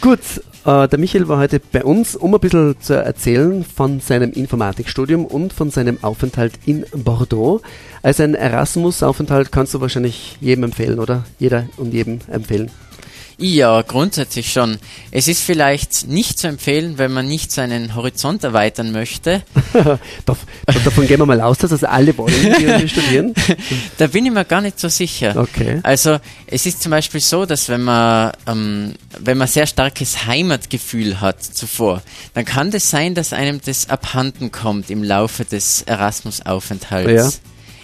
Gut, 0.00 0.20
äh, 0.64 0.86
der 0.86 0.98
Michael 1.00 1.26
war 1.26 1.38
heute 1.38 1.60
bei 1.72 1.82
uns, 1.82 2.14
um 2.14 2.32
ein 2.32 2.38
bisschen 2.40 2.80
zu 2.80 2.94
erzählen 2.94 3.64
von 3.64 3.98
seinem 3.98 4.30
Informatikstudium 4.30 5.26
und 5.26 5.52
von 5.52 5.72
seinem 5.72 5.98
Aufenthalt 6.02 6.52
in 6.64 6.86
Bordeaux. 6.94 7.62
Als 8.02 8.20
ein 8.20 8.36
Erasmus-Aufenthalt 8.36 9.50
kannst 9.50 9.74
du 9.74 9.80
wahrscheinlich 9.80 10.36
jedem 10.40 10.62
empfehlen, 10.62 11.00
oder? 11.00 11.24
Jeder 11.40 11.66
und 11.76 11.92
jedem 11.92 12.20
empfehlen. 12.30 12.70
Ja, 13.38 13.82
grundsätzlich 13.82 14.50
schon. 14.50 14.78
Es 15.10 15.28
ist 15.28 15.42
vielleicht 15.42 16.08
nicht 16.08 16.38
zu 16.38 16.48
empfehlen, 16.48 16.96
wenn 16.96 17.12
man 17.12 17.26
nicht 17.26 17.52
seinen 17.52 17.94
Horizont 17.94 18.42
erweitern 18.42 18.92
möchte. 18.92 19.42
Davon 20.24 21.06
gehen 21.06 21.18
wir 21.18 21.26
mal 21.26 21.42
aus, 21.42 21.58
dass 21.58 21.70
das 21.70 21.84
alle 21.84 22.16
wollen, 22.16 22.32
die 22.32 22.88
studieren. 22.88 23.34
Da 23.98 24.06
bin 24.06 24.24
ich 24.24 24.32
mir 24.32 24.46
gar 24.46 24.62
nicht 24.62 24.80
so 24.80 24.88
sicher. 24.88 25.36
Okay. 25.36 25.80
Also 25.82 26.18
es 26.46 26.64
ist 26.64 26.82
zum 26.82 26.90
Beispiel 26.90 27.20
so, 27.20 27.44
dass 27.44 27.68
wenn 27.68 27.82
man, 27.82 28.32
ähm, 28.46 28.94
wenn 29.18 29.36
man 29.36 29.48
sehr 29.48 29.66
starkes 29.66 30.26
Heimatgefühl 30.26 31.20
hat 31.20 31.42
zuvor, 31.42 32.02
dann 32.32 32.46
kann 32.46 32.70
das 32.70 32.88
sein, 32.88 33.14
dass 33.14 33.34
einem 33.34 33.60
das 33.62 33.90
abhanden 33.90 34.50
kommt 34.50 34.88
im 34.88 35.04
Laufe 35.04 35.44
des 35.44 35.82
Erasmus-Aufenthalts. 35.82 37.12
Ja. 37.12 37.30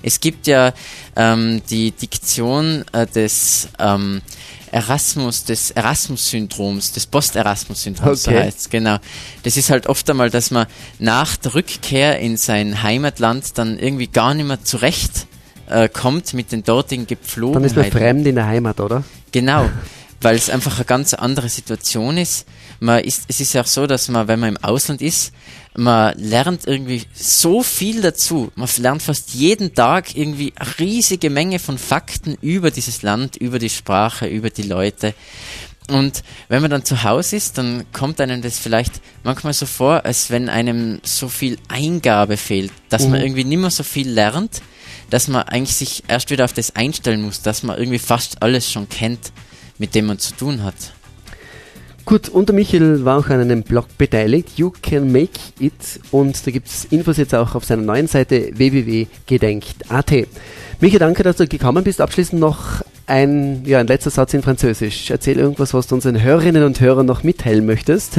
Es 0.02 0.18
gibt 0.20 0.46
ja 0.46 0.72
ähm, 1.14 1.62
die 1.70 1.92
Diktion 1.92 2.84
äh, 2.92 3.06
des 3.06 3.68
ähm, 3.78 4.22
Erasmus, 4.72 5.44
des 5.44 5.70
Erasmus-Syndroms, 5.70 6.92
des 6.92 7.06
Post-Erasmus-Syndroms, 7.06 8.26
okay. 8.26 8.36
so 8.36 8.42
heißt 8.42 8.70
genau. 8.70 8.96
Das 9.42 9.56
ist 9.56 9.70
halt 9.70 9.86
oft 9.86 10.08
einmal, 10.10 10.30
dass 10.30 10.50
man 10.50 10.66
nach 10.98 11.36
der 11.36 11.54
Rückkehr 11.54 12.18
in 12.18 12.36
sein 12.36 12.82
Heimatland 12.82 13.58
dann 13.58 13.78
irgendwie 13.78 14.08
gar 14.08 14.34
nicht 14.34 14.46
mehr 14.46 14.64
zurecht 14.64 15.26
äh, 15.68 15.88
kommt 15.88 16.34
mit 16.34 16.52
den 16.52 16.64
dortigen 16.64 17.06
Gepflogenheiten. 17.06 17.74
Dann 17.74 17.84
ist 17.84 17.92
man 17.92 18.00
fremd 18.00 18.26
in 18.26 18.34
der 18.34 18.46
Heimat, 18.46 18.80
oder? 18.80 19.04
Genau, 19.30 19.68
weil 20.22 20.36
es 20.36 20.48
einfach 20.48 20.76
eine 20.76 20.84
ganz 20.84 21.14
andere 21.14 21.48
Situation 21.48 22.16
ist. 22.16 22.46
Man 22.80 23.04
ist. 23.04 23.24
Es 23.28 23.40
ist 23.40 23.52
ja 23.52 23.62
auch 23.62 23.66
so, 23.66 23.86
dass 23.86 24.08
man, 24.08 24.28
wenn 24.28 24.40
man 24.40 24.50
im 24.50 24.64
Ausland 24.64 25.02
ist, 25.02 25.32
man 25.74 26.16
lernt 26.18 26.66
irgendwie 26.66 27.02
so 27.12 27.62
viel 27.62 28.02
dazu. 28.02 28.52
Man 28.54 28.68
lernt 28.78 29.02
fast 29.02 29.34
jeden 29.34 29.74
Tag 29.74 30.16
irgendwie 30.16 30.52
eine 30.56 30.78
riesige 30.78 31.30
Menge 31.30 31.58
von 31.58 31.78
Fakten 31.78 32.36
über 32.40 32.70
dieses 32.70 33.02
Land, 33.02 33.36
über 33.36 33.58
die 33.58 33.70
Sprache, 33.70 34.26
über 34.26 34.50
die 34.50 34.64
Leute. 34.64 35.14
Und 35.88 36.22
wenn 36.48 36.62
man 36.62 36.70
dann 36.70 36.84
zu 36.84 37.02
Hause 37.02 37.36
ist, 37.36 37.58
dann 37.58 37.84
kommt 37.92 38.20
einem 38.20 38.40
das 38.40 38.58
vielleicht 38.58 39.00
manchmal 39.24 39.52
so 39.52 39.66
vor, 39.66 40.04
als 40.04 40.30
wenn 40.30 40.48
einem 40.48 41.00
so 41.02 41.28
viel 41.28 41.58
Eingabe 41.68 42.36
fehlt, 42.36 42.72
dass 42.88 43.04
mhm. 43.04 43.10
man 43.10 43.20
irgendwie 43.22 43.44
nicht 43.44 43.58
mehr 43.58 43.70
so 43.70 43.82
viel 43.82 44.08
lernt, 44.08 44.62
dass 45.10 45.28
man 45.28 45.42
eigentlich 45.42 45.76
sich 45.76 46.04
erst 46.08 46.30
wieder 46.30 46.44
auf 46.44 46.52
das 46.52 46.76
einstellen 46.76 47.22
muss, 47.22 47.42
dass 47.42 47.62
man 47.62 47.78
irgendwie 47.78 47.98
fast 47.98 48.42
alles 48.42 48.70
schon 48.70 48.88
kennt, 48.88 49.32
mit 49.82 49.96
dem 49.96 50.06
man 50.06 50.20
zu 50.20 50.32
tun 50.36 50.62
hat. 50.62 50.76
Gut, 52.04 52.28
und 52.28 52.48
der 52.48 52.54
Michael 52.54 53.04
war 53.04 53.18
auch 53.18 53.26
an 53.30 53.40
einem 53.40 53.64
Blog 53.64 53.86
beteiligt, 53.98 54.50
You 54.56 54.70
Can 54.80 55.10
Make 55.10 55.40
It, 55.58 55.72
und 56.12 56.46
da 56.46 56.52
gibt 56.52 56.68
es 56.68 56.84
Infos 56.84 57.16
jetzt 57.16 57.34
auch 57.34 57.56
auf 57.56 57.64
seiner 57.64 57.82
neuen 57.82 58.06
Seite 58.06 58.50
www.gedenkt.at. 58.52 60.12
Michael, 60.80 60.98
danke, 61.00 61.24
dass 61.24 61.36
du 61.36 61.48
gekommen 61.48 61.82
bist. 61.82 62.00
Abschließend 62.00 62.40
noch 62.40 62.82
ein, 63.08 63.64
ja, 63.64 63.80
ein 63.80 63.88
letzter 63.88 64.10
Satz 64.10 64.34
in 64.34 64.42
Französisch. 64.42 65.10
Erzähl 65.10 65.36
irgendwas, 65.36 65.74
was 65.74 65.88
du 65.88 65.96
unseren 65.96 66.22
Hörerinnen 66.22 66.62
und 66.62 66.80
Hörern 66.80 67.06
noch 67.06 67.24
mitteilen 67.24 67.66
möchtest. 67.66 68.18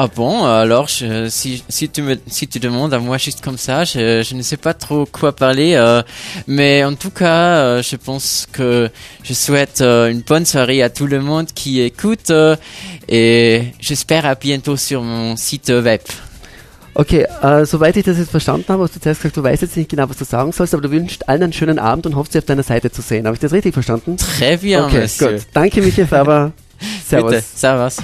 Ah 0.00 0.06
bon, 0.06 0.44
alors 0.44 0.86
je, 0.86 1.28
si, 1.28 1.64
si, 1.68 1.88
tu 1.88 2.02
me, 2.02 2.16
si 2.28 2.46
tu 2.46 2.60
demandes 2.60 2.94
à 2.94 3.00
moi 3.00 3.18
juste 3.18 3.40
comme 3.40 3.58
ça, 3.58 3.82
je, 3.82 4.22
je 4.22 4.34
ne 4.36 4.42
sais 4.42 4.56
pas 4.56 4.72
trop 4.72 5.06
quoi 5.06 5.34
parler, 5.34 5.74
euh, 5.74 6.02
mais 6.46 6.84
en 6.84 6.94
tout 6.94 7.10
cas, 7.10 7.56
euh, 7.56 7.82
je 7.82 7.96
pense 7.96 8.46
que 8.52 8.90
je 9.24 9.34
souhaite 9.34 9.80
euh, 9.80 10.08
une 10.08 10.20
bonne 10.20 10.46
soirée 10.46 10.84
à 10.84 10.88
tout 10.88 11.08
le 11.08 11.20
monde 11.20 11.46
qui 11.52 11.80
écoute 11.80 12.30
euh, 12.30 12.54
et 13.08 13.72
j'espère 13.80 14.24
à 14.24 14.36
bientôt 14.36 14.76
sur 14.76 15.02
mon 15.02 15.34
site 15.34 15.70
web. 15.70 16.00
Okay, 16.94 17.26
äh, 17.42 17.66
soweit 17.66 17.96
ich 17.96 18.04
das 18.04 18.18
jetzt 18.18 18.30
verstanden 18.30 18.66
habe, 18.68 18.84
hast 18.84 18.94
du 18.94 19.00
zuerst 19.00 19.20
gesagt, 19.22 19.36
du 19.36 19.42
weißt 19.42 19.62
jetzt 19.62 19.76
nicht 19.76 19.90
genau, 19.90 20.08
was 20.08 20.16
du 20.16 20.24
sagen 20.24 20.52
sollst, 20.52 20.74
aber 20.74 20.82
du 20.82 20.92
wünschst 20.92 21.28
allen 21.28 21.42
einen 21.42 21.52
schönen 21.52 21.80
Abend 21.80 22.06
und 22.06 22.14
hoffst, 22.14 22.34
sie 22.34 22.38
auf 22.38 22.44
deiner 22.44 22.62
Seite 22.62 22.92
zu 22.92 23.02
sehen. 23.02 23.26
Habe 23.26 23.34
ich 23.34 23.40
das 23.40 23.52
richtig 23.52 23.74
verstanden? 23.74 24.16
Très 24.16 24.58
bien, 24.58 24.84
okay, 24.84 25.00
monsieur. 25.00 25.32
Gut. 25.32 25.46
Danke, 25.52 25.82
Michael 25.82 26.06
Faber. 26.06 26.52
Servus. 27.08 27.30
Bitte. 27.32 27.44
Servus. 27.56 27.96